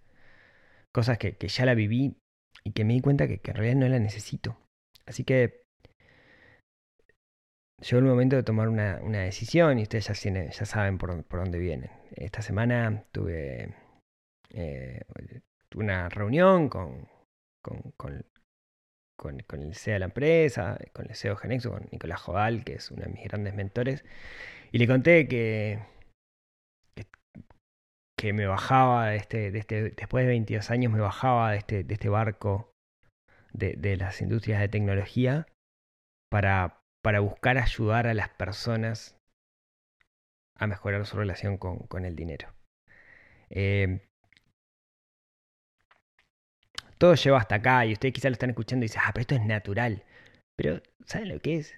cosas 0.93 1.19
que, 1.19 1.37
que 1.37 1.49
ya 1.49 1.67
la 1.67 1.75
viví 1.75 2.17
y 2.65 2.73
que 2.73 2.85
me 2.85 2.95
di 2.95 3.01
cuenta 3.01 3.27
que, 3.27 3.41
en 3.43 3.55
realidad 3.55 3.77
no 3.77 3.89
la 3.89 3.99
necesito. 3.99 4.57
Así 5.07 5.25
que 5.25 5.63
llegó 7.81 7.99
el 7.99 8.05
momento 8.05 8.37
de 8.37 8.43
tomar 8.43 8.69
una, 8.69 9.01
una 9.03 9.21
decisión 9.21 9.79
y 9.79 9.83
ustedes 9.83 10.07
ya, 10.07 10.49
ya 10.51 10.65
saben 10.65 10.99
por, 10.99 11.25
por 11.25 11.41
dónde 11.41 11.59
vienen. 11.59 11.91
Esta 12.15 12.41
semana 12.41 13.05
tuve, 13.13 13.75
eh, 14.55 15.03
una 15.75 16.09
reunión 16.09 16.69
con, 16.69 17.09
con, 17.63 17.93
con, 17.97 19.63
el 19.63 19.75
CEO 19.75 19.95
de 19.95 19.99
la 19.99 20.05
empresa, 20.07 20.79
con 20.93 21.07
el 21.09 21.17
CEO 21.17 21.37
Genexo, 21.37 21.71
con 21.73 21.89
Nicolás 21.91 22.21
Joval, 22.21 22.65
que 22.65 22.75
es 22.75 22.91
uno 22.91 23.03
de 23.03 23.09
mis 23.09 23.25
grandes 23.25 23.55
mentores, 23.55 24.05
y 24.71 24.79
le 24.79 24.87
conté 24.87 25.27
que, 25.27 25.81
que, 28.17 28.33
me 28.33 28.47
bajaba 28.47 29.15
este, 29.15 29.57
este, 29.57 29.91
después 29.91 30.25
de 30.25 30.29
22 30.29 30.71
años 30.71 30.93
me 30.93 31.01
bajaba 31.01 31.51
de 31.53 31.59
este, 31.59 31.85
de 31.85 31.95
este 31.95 32.09
barco 32.09 32.73
de, 33.53 33.75
de 33.75 33.97
las 33.97 34.21
industrias 34.21 34.61
de 34.61 34.69
tecnología 34.69 35.47
para, 36.31 36.81
para 37.03 37.21
buscar 37.21 37.59
ayudar 37.59 38.07
a 38.07 38.15
las 38.15 38.29
personas 38.29 39.17
a 40.57 40.67
mejorar 40.67 41.05
su 41.07 41.17
relación 41.17 41.59
con, 41.59 41.79
con 41.81 42.05
el 42.05 42.15
dinero. 42.15 42.55
Eh, 43.51 44.01
todo 47.05 47.17
lleva 47.17 47.37
hasta 47.37 47.57
acá 47.57 47.85
y 47.85 47.93
ustedes 47.93 48.15
quizás 48.15 48.31
lo 48.31 48.33
están 48.33 48.49
escuchando 48.49 48.83
y 48.83 48.89
dicen, 48.89 49.03
ah, 49.05 49.11
pero 49.13 49.21
esto 49.21 49.35
es 49.35 49.45
natural. 49.45 50.05
Pero, 50.57 50.81
¿saben 51.05 51.29
lo 51.29 51.39
que 51.39 51.59
es? 51.59 51.75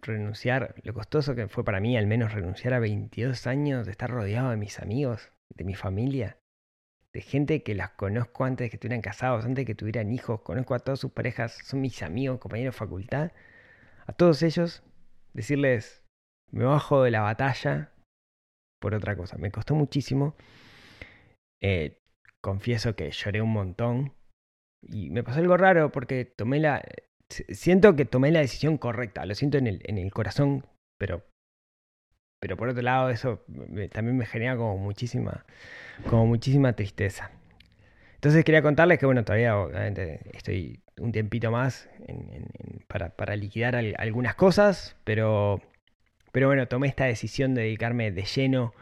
Renunciar, 0.00 0.76
lo 0.82 0.94
costoso 0.94 1.34
que 1.34 1.46
fue 1.46 1.62
para 1.62 1.78
mí 1.78 1.94
al 1.98 2.06
menos 2.06 2.32
renunciar 2.32 2.72
a 2.72 2.78
22 2.78 3.46
años 3.46 3.84
de 3.84 3.92
estar 3.92 4.10
rodeado 4.10 4.48
de 4.48 4.56
mis 4.56 4.80
amigos, 4.80 5.30
de 5.54 5.64
mi 5.64 5.74
familia, 5.74 6.38
de 7.12 7.20
gente 7.20 7.62
que 7.62 7.74
las 7.74 7.90
conozco 7.90 8.46
antes 8.46 8.64
de 8.64 8.70
que 8.70 8.76
estuvieran 8.76 9.02
casados, 9.02 9.44
antes 9.44 9.56
de 9.56 9.66
que 9.66 9.74
tuvieran 9.74 10.10
hijos, 10.10 10.40
conozco 10.40 10.74
a 10.74 10.78
todas 10.78 11.00
sus 11.00 11.12
parejas, 11.12 11.58
son 11.62 11.82
mis 11.82 12.02
amigos, 12.02 12.38
compañeros 12.38 12.74
de 12.74 12.78
facultad. 12.78 13.32
A 14.06 14.14
todos 14.14 14.42
ellos, 14.42 14.82
decirles, 15.34 16.02
me 16.50 16.64
bajo 16.64 17.02
de 17.02 17.10
la 17.10 17.20
batalla 17.20 17.92
por 18.80 18.94
otra 18.94 19.16
cosa. 19.16 19.36
Me 19.36 19.50
costó 19.50 19.74
muchísimo. 19.74 20.34
Eh, 21.62 21.98
confieso 22.44 22.94
que 22.94 23.10
lloré 23.10 23.40
un 23.40 23.52
montón. 23.52 24.12
Y 24.82 25.08
me 25.10 25.24
pasó 25.24 25.40
algo 25.40 25.56
raro 25.56 25.90
porque 25.90 26.26
tomé 26.26 26.60
la. 26.60 26.82
Siento 27.48 27.96
que 27.96 28.04
tomé 28.04 28.30
la 28.30 28.40
decisión 28.40 28.76
correcta. 28.76 29.24
Lo 29.24 29.34
siento 29.34 29.56
en 29.56 29.66
el, 29.66 29.80
en 29.84 29.96
el 29.96 30.12
corazón, 30.12 30.66
pero. 30.98 31.24
Pero 32.40 32.58
por 32.58 32.68
otro 32.68 32.82
lado, 32.82 33.08
eso 33.08 33.42
también 33.90 34.18
me 34.18 34.26
genera 34.26 34.56
como 34.58 34.76
muchísima. 34.76 35.46
Como 36.10 36.26
muchísima 36.26 36.74
tristeza. 36.74 37.30
Entonces 38.16 38.44
quería 38.44 38.60
contarles 38.62 38.98
que, 38.98 39.06
bueno, 39.06 39.24
todavía 39.24 39.56
obviamente 39.56 40.20
estoy 40.34 40.82
un 40.98 41.12
tiempito 41.12 41.50
más 41.50 41.88
para, 42.88 43.10
para 43.16 43.36
liquidar 43.36 43.76
al- 43.76 43.94
algunas 43.98 44.34
cosas, 44.34 44.96
pero, 45.04 45.60
pero 46.32 46.46
bueno, 46.48 46.66
tomé 46.68 46.88
esta 46.88 47.04
decisión 47.04 47.54
de 47.54 47.62
dedicarme 47.62 48.10
de 48.12 48.24
lleno 48.24 48.74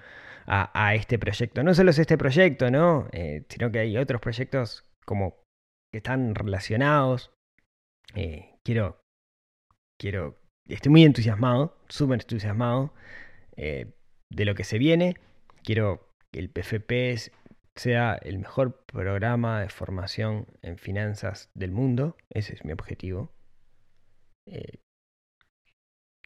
a, 0.46 0.94
este 0.94 1.18
proyecto. 1.18 1.62
No 1.62 1.74
solo 1.74 1.90
es 1.90 1.98
este 1.98 2.18
proyecto, 2.18 2.70
¿no? 2.70 3.08
Eh, 3.12 3.44
sino 3.48 3.70
que 3.70 3.80
hay 3.80 3.96
otros 3.96 4.20
proyectos 4.20 4.84
como 5.04 5.42
que 5.92 5.98
están 5.98 6.34
relacionados. 6.34 7.32
Eh, 8.14 8.56
quiero, 8.64 9.00
quiero, 10.00 10.38
estoy 10.68 10.90
muy 10.90 11.04
entusiasmado, 11.04 11.76
súper 11.88 12.20
entusiasmado 12.20 12.92
eh, 13.56 13.92
de 14.30 14.44
lo 14.44 14.54
que 14.54 14.64
se 14.64 14.78
viene. 14.78 15.16
Quiero 15.62 16.10
que 16.32 16.40
el 16.40 16.50
PFP 16.50 17.32
sea 17.76 18.14
el 18.14 18.38
mejor 18.38 18.84
programa 18.84 19.60
de 19.60 19.68
formación 19.68 20.46
en 20.62 20.78
finanzas 20.78 21.50
del 21.54 21.70
mundo. 21.70 22.16
Ese 22.30 22.54
es 22.54 22.64
mi 22.64 22.72
objetivo. 22.72 23.32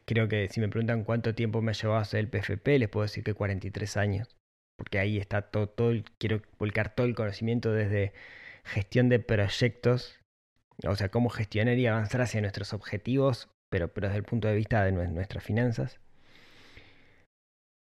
Creo 0.07 0.27
que 0.27 0.47
si 0.49 0.59
me 0.61 0.69
preguntan 0.69 1.03
cuánto 1.03 1.35
tiempo 1.35 1.61
me 1.61 1.71
ha 1.71 1.73
llevado 1.75 1.99
a 1.99 2.03
hacer 2.03 2.21
el 2.21 2.29
PFP, 2.29 2.79
les 2.79 2.89
puedo 2.89 3.03
decir 3.03 3.23
que 3.23 3.33
43 3.35 3.97
años. 3.97 4.37
Porque 4.77 4.99
ahí 4.99 5.17
está 5.17 5.41
todo, 5.43 5.91
el- 5.91 6.05
quiero 6.19 6.41
volcar 6.59 6.95
todo 6.95 7.07
el 7.07 7.15
conocimiento 7.15 7.71
desde 7.73 8.13
gestión 8.65 9.09
de 9.09 9.19
proyectos, 9.19 10.19
o 10.87 10.95
sea, 10.95 11.09
cómo 11.09 11.29
gestionar 11.29 11.77
y 11.77 11.87
avanzar 11.87 12.21
hacia 12.21 12.41
nuestros 12.41 12.73
objetivos, 12.73 13.49
pero, 13.71 13.89
pero 13.93 14.07
desde 14.07 14.19
el 14.19 14.23
punto 14.25 14.47
de 14.47 14.55
vista 14.55 14.83
de 14.83 14.93
nue- 14.93 15.09
nuestras 15.11 15.43
finanzas. 15.43 15.99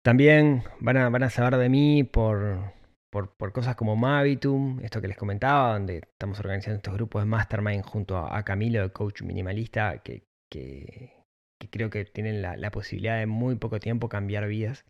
También 0.04 0.64
van 0.80 0.98
a, 0.98 1.10
van 1.10 1.24
a 1.24 1.30
saber 1.30 1.58
de 1.58 1.70
mí 1.70 2.04
por, 2.06 2.74
por, 3.12 3.36
por 3.36 3.52
cosas 3.52 3.76
como 3.76 3.96
Mavitum, 3.98 4.80
esto 4.82 5.02
que 5.02 5.10
les 5.10 5.18
comentaba, 5.18 5.74
donde 5.74 5.98
estamos 5.98 6.40
organizando 6.40 6.78
estos 6.78 6.94
grupos 6.94 7.24
de 7.24 7.26
Mastermind 7.28 7.84
junto 7.84 8.18
a, 8.18 8.44
Camilo, 8.44 8.82
el 8.84 8.94
coach 8.94 9.22
minimalista, 9.24 9.98
que, 10.00 10.24
que 11.58 11.70
creo 11.70 11.90
que 11.90 12.06
tienen 12.06 12.42
la, 12.42 12.72
posibilidad 12.72 13.18
de 13.20 13.26
muy 13.28 13.56
poco 13.56 13.80
tiempo 13.80 14.10
cambiar 14.10 14.48
vidas. 14.48 14.86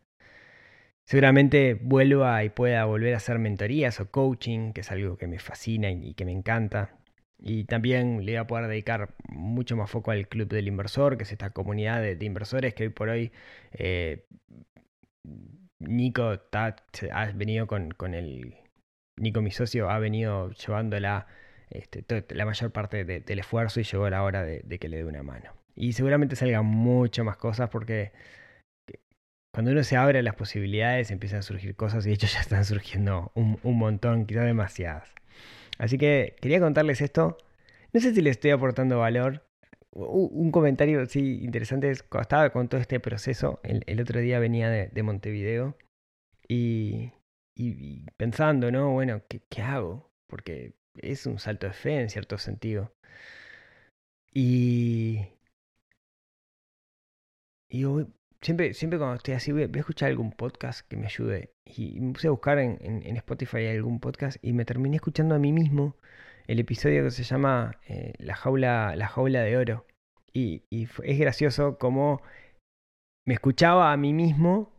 Seguramente 1.05 1.75
vuelva 1.75 2.43
y 2.43 2.49
pueda 2.49 2.83
volver 2.85 3.13
a 3.13 3.17
hacer 3.17 3.39
mentorías 3.39 3.99
o 4.01 4.11
coaching, 4.11 4.73
que 4.73 4.81
es 4.81 4.91
algo 4.91 5.17
que 5.17 5.27
me 5.27 5.39
fascina 5.39 5.89
y, 5.89 6.13
que 6.13 6.25
me 6.25 6.33
encanta. 6.33 6.97
Y 7.39 7.63
también 7.65 8.25
le 8.25 8.33
voy 8.33 8.37
a 8.37 8.47
poder 8.47 8.67
dedicar 8.67 9.15
mucho 9.29 9.77
más 9.77 9.89
foco 9.89 10.11
al 10.11 10.27
Club 10.27 10.49
del 10.49 10.67
Inversor, 10.67 11.17
que 11.17 11.23
es 11.23 11.31
esta 11.31 11.51
comunidad 11.51 12.01
de, 12.01 12.17
inversores 12.25 12.73
que 12.73 12.83
hoy 12.83 12.89
por 12.89 13.09
hoy 13.09 13.31
eh, 13.73 14.25
Nico 15.79 16.39
ha 16.51 17.25
venido 17.33 17.67
con, 17.67 17.91
con 17.91 18.13
el. 18.13 18.55
Nico, 19.17 19.41
mi 19.41 19.51
socio, 19.51 19.89
ha 19.89 19.99
venido 19.99 20.51
llevándola 20.51 21.27
este, 21.69 22.03
la 22.35 22.45
mayor 22.45 22.71
parte 22.71 23.03
de- 23.05 23.19
del 23.21 23.39
esfuerzo 23.39 23.79
y 23.79 23.83
llegó 23.83 24.09
la 24.09 24.23
hora 24.23 24.43
de, 24.43 24.61
de 24.63 24.79
que 24.79 24.89
le 24.89 24.97
dé 24.97 25.05
una 25.05 25.23
mano. 25.23 25.53
Y 25.77 25.93
seguramente 25.93 26.35
salgan 26.35 26.65
mucho 26.65 27.23
más 27.23 27.37
cosas 27.37 27.69
porque 27.69 28.11
cuando 29.53 29.71
uno 29.71 29.83
se 29.83 29.95
abre 29.95 30.19
a 30.19 30.23
las 30.23 30.35
posibilidades 30.35 31.11
empiezan 31.11 31.39
a 31.39 31.43
surgir 31.43 31.75
cosas 31.75 32.05
y 32.05 32.09
de 32.09 32.15
hecho 32.15 32.27
ya 32.27 32.41
están 32.41 32.65
surgiendo 32.65 33.31
un, 33.35 33.59
un 33.63 33.77
montón, 33.77 34.25
quizás 34.25 34.45
demasiadas. 34.45 35.13
Así 35.77 35.97
que 35.97 36.35
quería 36.41 36.59
contarles 36.59 37.01
esto. 37.01 37.37
No 37.93 37.99
sé 37.99 38.13
si 38.13 38.21
les 38.21 38.31
estoy 38.31 38.51
aportando 38.51 38.99
valor. 38.99 39.43
Un 39.91 40.51
comentario 40.51 41.05
sí 41.07 41.43
interesante 41.43 41.89
es 41.89 42.03
cuando 42.03 42.23
estaba 42.23 42.49
con 42.51 42.67
todo 42.69 42.81
este 42.81 42.99
proceso. 42.99 43.59
El, 43.63 44.01
otro 44.01 44.19
día 44.19 44.39
venía 44.39 44.69
de, 44.69 44.87
de 44.89 45.03
Montevideo 45.03 45.75
y, 46.47 47.11
pensando, 48.17 48.71
¿no? 48.71 48.91
Bueno, 48.91 49.21
¿qué, 49.27 49.41
qué 49.49 49.61
hago? 49.61 50.09
Porque 50.27 50.73
es 51.01 51.25
un 51.25 51.39
salto 51.39 51.67
de 51.67 51.73
fe 51.73 51.99
en 51.99 52.09
cierto 52.09 52.37
sentido. 52.37 52.91
Y, 54.33 55.25
y 57.69 57.81
yo 57.81 58.07
siempre, 58.41 58.73
siempre 58.73 58.99
cuando 58.99 59.15
estoy 59.15 59.33
así, 59.33 59.51
voy, 59.51 59.63
a- 59.63 59.79
escuchar 59.79 60.09
algún 60.09 60.31
podcast 60.31 60.87
que 60.87 60.97
me 60.97 61.05
ayude. 61.07 61.51
Y 61.65 61.99
me 61.99 62.13
puse 62.13 62.27
a 62.27 62.31
buscar 62.31 62.59
en, 62.59 62.77
en- 62.81 63.17
Spotify 63.17 63.67
algún 63.67 63.99
podcast 63.99 64.37
y 64.41 64.53
me 64.53 64.65
terminé 64.65 64.97
escuchando 64.97 65.35
a 65.35 65.39
mí 65.39 65.51
mismo 65.51 65.95
el 66.47 66.59
episodio 66.59 67.03
que 67.03 67.11
se 67.11 67.23
llama 67.23 67.77
eh, 67.87 68.13
La 68.19 68.35
jaula, 68.35 68.95
La 68.95 69.07
jaula 69.07 69.41
de 69.41 69.57
oro. 69.57 69.85
Y, 70.33 70.63
es 70.71 71.19
gracioso 71.19 71.77
como 71.77 72.21
me 73.25 73.33
escuchaba 73.33 73.91
a 73.91 73.97
mí 73.97 74.13
mismo 74.13 74.71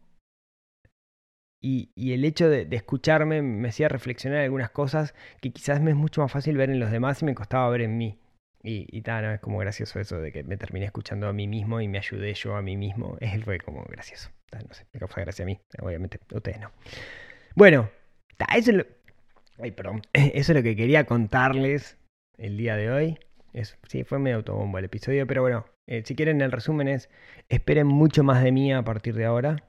y, 1.61 1.91
y 1.97 2.13
el 2.13 2.25
hecho 2.25 2.49
de 2.49 2.69
escucharme 2.71 3.43
me 3.43 3.69
hacía 3.69 3.89
reflexionar 3.89 4.41
algunas 4.41 4.71
cosas 4.71 5.15
que 5.43 5.51
quizás 5.51 5.81
me 5.83 5.91
es 5.91 5.97
mucho 5.97 6.23
más 6.23 6.31
fácil 6.31 6.57
ver 6.57 6.71
en 6.71 6.79
los 6.79 6.93
demás 6.93 7.21
y 7.21 7.25
me 7.25 7.35
costaba 7.35 7.69
ver 7.71 7.83
en 7.83 7.99
mí. 7.99 8.19
Y, 8.63 8.87
y 8.91 9.03
tal, 9.03 9.25
¿no? 9.25 9.33
es 9.33 9.41
como 9.41 9.59
gracioso 9.59 10.01
eso 10.01 10.21
de 10.21 10.33
que 10.33 10.43
me 10.43 10.57
terminé 10.57 10.87
escuchando 10.87 11.29
a 11.29 11.33
mí 11.33 11.47
mismo 11.47 11.81
y 11.81 11.89
me 11.89 11.99
ayudé 11.99 12.35
yo 12.35 12.57
a 12.57 12.63
mí 12.63 12.77
mismo. 12.77 13.17
Es, 13.21 13.45
fue 13.45 13.59
como 13.59 13.85
gracioso. 13.85 14.31
Ta, 14.51 14.59
no 14.61 14.75
sé, 14.75 14.87
me 14.93 15.01
causa 15.01 15.21
gracia 15.21 15.45
a 15.45 15.47
mí, 15.47 15.61
obviamente, 15.81 16.19
ustedes 16.33 16.59
no. 16.61 16.71
Bueno, 17.55 17.91
ta, 18.37 18.47
eso 18.57 18.71
es 18.71 18.77
lo, 18.79 18.87
ay, 19.61 19.71
perdón, 19.71 20.03
eso 20.13 20.53
es 20.53 20.57
lo 20.57 20.63
que 20.63 20.77
quería 20.77 21.05
contarles 21.05 21.99
el 22.37 22.57
día 22.57 22.77
de 22.77 22.91
hoy. 22.91 23.19
Es, 23.53 23.79
sí, 23.89 24.05
fue 24.05 24.19
medio 24.19 24.37
autobombo 24.37 24.79
el 24.79 24.85
episodio, 24.85 25.27
pero 25.27 25.43
bueno, 25.43 25.67
eh, 25.87 26.03
si 26.05 26.15
quieren 26.15 26.41
el 26.41 26.53
resumen 26.53 26.89
es, 26.89 27.09
esperen 27.49 27.87
mucho 27.87 28.23
más 28.23 28.43
de 28.43 28.53
mí 28.53 28.73
a 28.73 28.83
partir 28.83 29.15
de 29.15 29.25
ahora. 29.25 29.65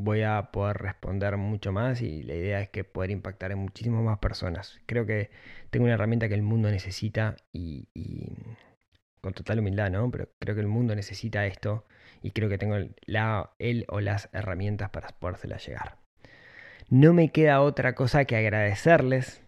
Voy 0.00 0.22
a 0.22 0.52
poder 0.52 0.76
responder 0.76 1.36
mucho 1.38 1.72
más 1.72 2.02
y 2.02 2.22
la 2.22 2.34
idea 2.34 2.60
es 2.60 2.68
que 2.68 2.84
poder 2.84 3.10
impactar 3.10 3.50
en 3.50 3.58
muchísimas 3.58 4.04
más 4.04 4.20
personas. 4.20 4.78
Creo 4.86 5.06
que 5.06 5.28
tengo 5.70 5.86
una 5.86 5.94
herramienta 5.94 6.28
que 6.28 6.36
el 6.36 6.42
mundo 6.42 6.70
necesita 6.70 7.34
y, 7.52 7.88
con 9.20 9.32
total 9.32 9.58
humildad, 9.58 9.90
¿no? 9.90 10.08
Pero 10.12 10.28
creo 10.38 10.54
que 10.54 10.60
el 10.60 10.68
mundo 10.68 10.94
necesita 10.94 11.46
esto 11.46 11.84
y 12.22 12.30
creo 12.30 12.48
que 12.48 12.58
tengo 12.58 12.76
la, 13.06 13.50
el 13.58 13.86
o 13.88 13.98
las 13.98 14.28
herramientas 14.32 14.90
para 14.90 15.08
podérselas 15.08 15.66
llegar. 15.66 15.96
No 16.88 17.12
me 17.12 17.32
queda 17.32 17.60
otra 17.60 17.96
cosa 17.96 18.24
que 18.24 18.36
agradecerles, 18.36 19.42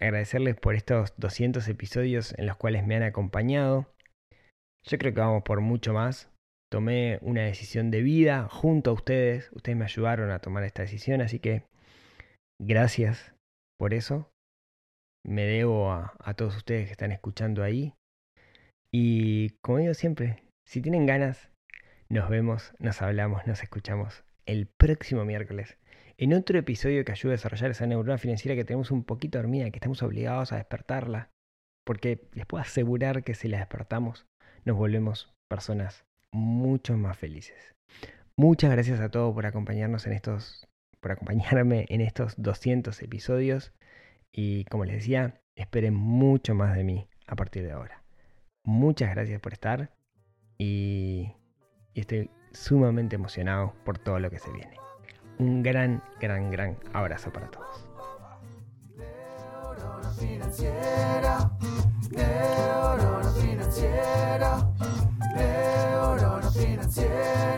agradecerles 0.00 0.56
por 0.56 0.74
estos 0.74 1.14
200 1.16 1.68
episodios 1.68 2.36
en 2.38 2.46
los 2.46 2.56
cuales 2.56 2.84
me 2.84 2.96
han 2.96 3.04
acompañado. 3.04 3.86
Yo 4.82 4.98
creo 4.98 5.14
que 5.14 5.20
vamos 5.20 5.44
por 5.44 5.60
mucho 5.60 5.92
más. 5.92 6.31
Tomé 6.72 7.18
una 7.20 7.42
decisión 7.42 7.90
de 7.90 8.00
vida 8.00 8.48
junto 8.48 8.90
a 8.90 8.94
ustedes. 8.94 9.52
Ustedes 9.52 9.76
me 9.76 9.84
ayudaron 9.84 10.30
a 10.30 10.38
tomar 10.38 10.64
esta 10.64 10.80
decisión, 10.80 11.20
así 11.20 11.38
que 11.38 11.64
gracias 12.58 13.34
por 13.78 13.92
eso. 13.92 14.30
Me 15.22 15.44
debo 15.44 15.92
a, 15.92 16.34
todos 16.34 16.56
ustedes 16.56 16.86
que 16.86 16.92
están 16.92 17.12
escuchando 17.12 17.62
ahí. 17.62 17.92
Y 18.90 19.50
como 19.62 19.78
digo 19.78 19.92
siempre, 19.92 20.44
si 20.66 20.80
tienen 20.80 21.04
ganas, 21.04 21.50
nos 22.08 22.30
vemos, 22.30 22.72
nos 22.78 23.02
hablamos, 23.02 23.46
nos 23.46 23.62
escuchamos 23.62 24.24
el 24.46 24.66
próximo 24.66 25.26
miércoles 25.26 25.76
en 26.16 26.32
otro 26.32 26.58
episodio 26.58 27.04
que 27.04 27.12
ayude 27.12 27.32
a 27.32 27.36
desarrollar 27.36 27.72
esa 27.72 27.86
neurona 27.86 28.16
financiera 28.16 28.56
que 28.56 28.64
tenemos 28.64 28.90
un 28.90 29.04
poquito 29.04 29.38
dormida, 29.38 29.70
que 29.70 29.76
estamos 29.76 30.02
obligados 30.02 30.52
a 30.52 30.56
despertarla. 30.56 31.28
Porque 31.84 32.30
les 32.32 32.46
puedo 32.46 32.62
asegurar 32.62 33.24
que 33.24 33.34
si 33.34 33.48
la 33.48 33.58
despertamos, 33.58 34.24
nos 34.64 34.76
volvemos 34.76 35.34
personas 35.50 36.06
mucho 36.32 36.96
más 36.96 37.16
felices. 37.16 37.74
Muchas 38.36 38.70
gracias 38.70 39.00
a 39.00 39.10
todos 39.10 39.34
por 39.34 39.46
acompañarnos 39.46 40.06
en 40.06 40.14
estos, 40.14 40.66
por 41.00 41.12
acompañarme 41.12 41.86
en 41.88 42.00
estos 42.00 42.34
200 42.38 43.00
episodios. 43.02 43.72
Y 44.32 44.64
como 44.64 44.84
les 44.84 44.96
decía, 44.96 45.40
esperen 45.54 45.94
mucho 45.94 46.54
más 46.54 46.74
de 46.74 46.84
mí 46.84 47.08
a 47.26 47.36
partir 47.36 47.62
de 47.64 47.72
ahora. 47.72 48.02
Muchas 48.64 49.10
gracias 49.10 49.40
por 49.40 49.52
estar 49.52 49.90
y, 50.56 51.32
estoy 51.94 52.30
sumamente 52.52 53.16
emocionado 53.16 53.74
por 53.84 53.98
todo 53.98 54.18
lo 54.18 54.30
que 54.30 54.38
se 54.38 54.50
viene. 54.52 54.76
Un 55.38 55.62
gran, 55.62 56.02
gran, 56.20 56.50
gran 56.50 56.78
abrazo 56.92 57.32
para 57.32 57.50
todos. 57.50 57.88
Financiera, 66.92 67.51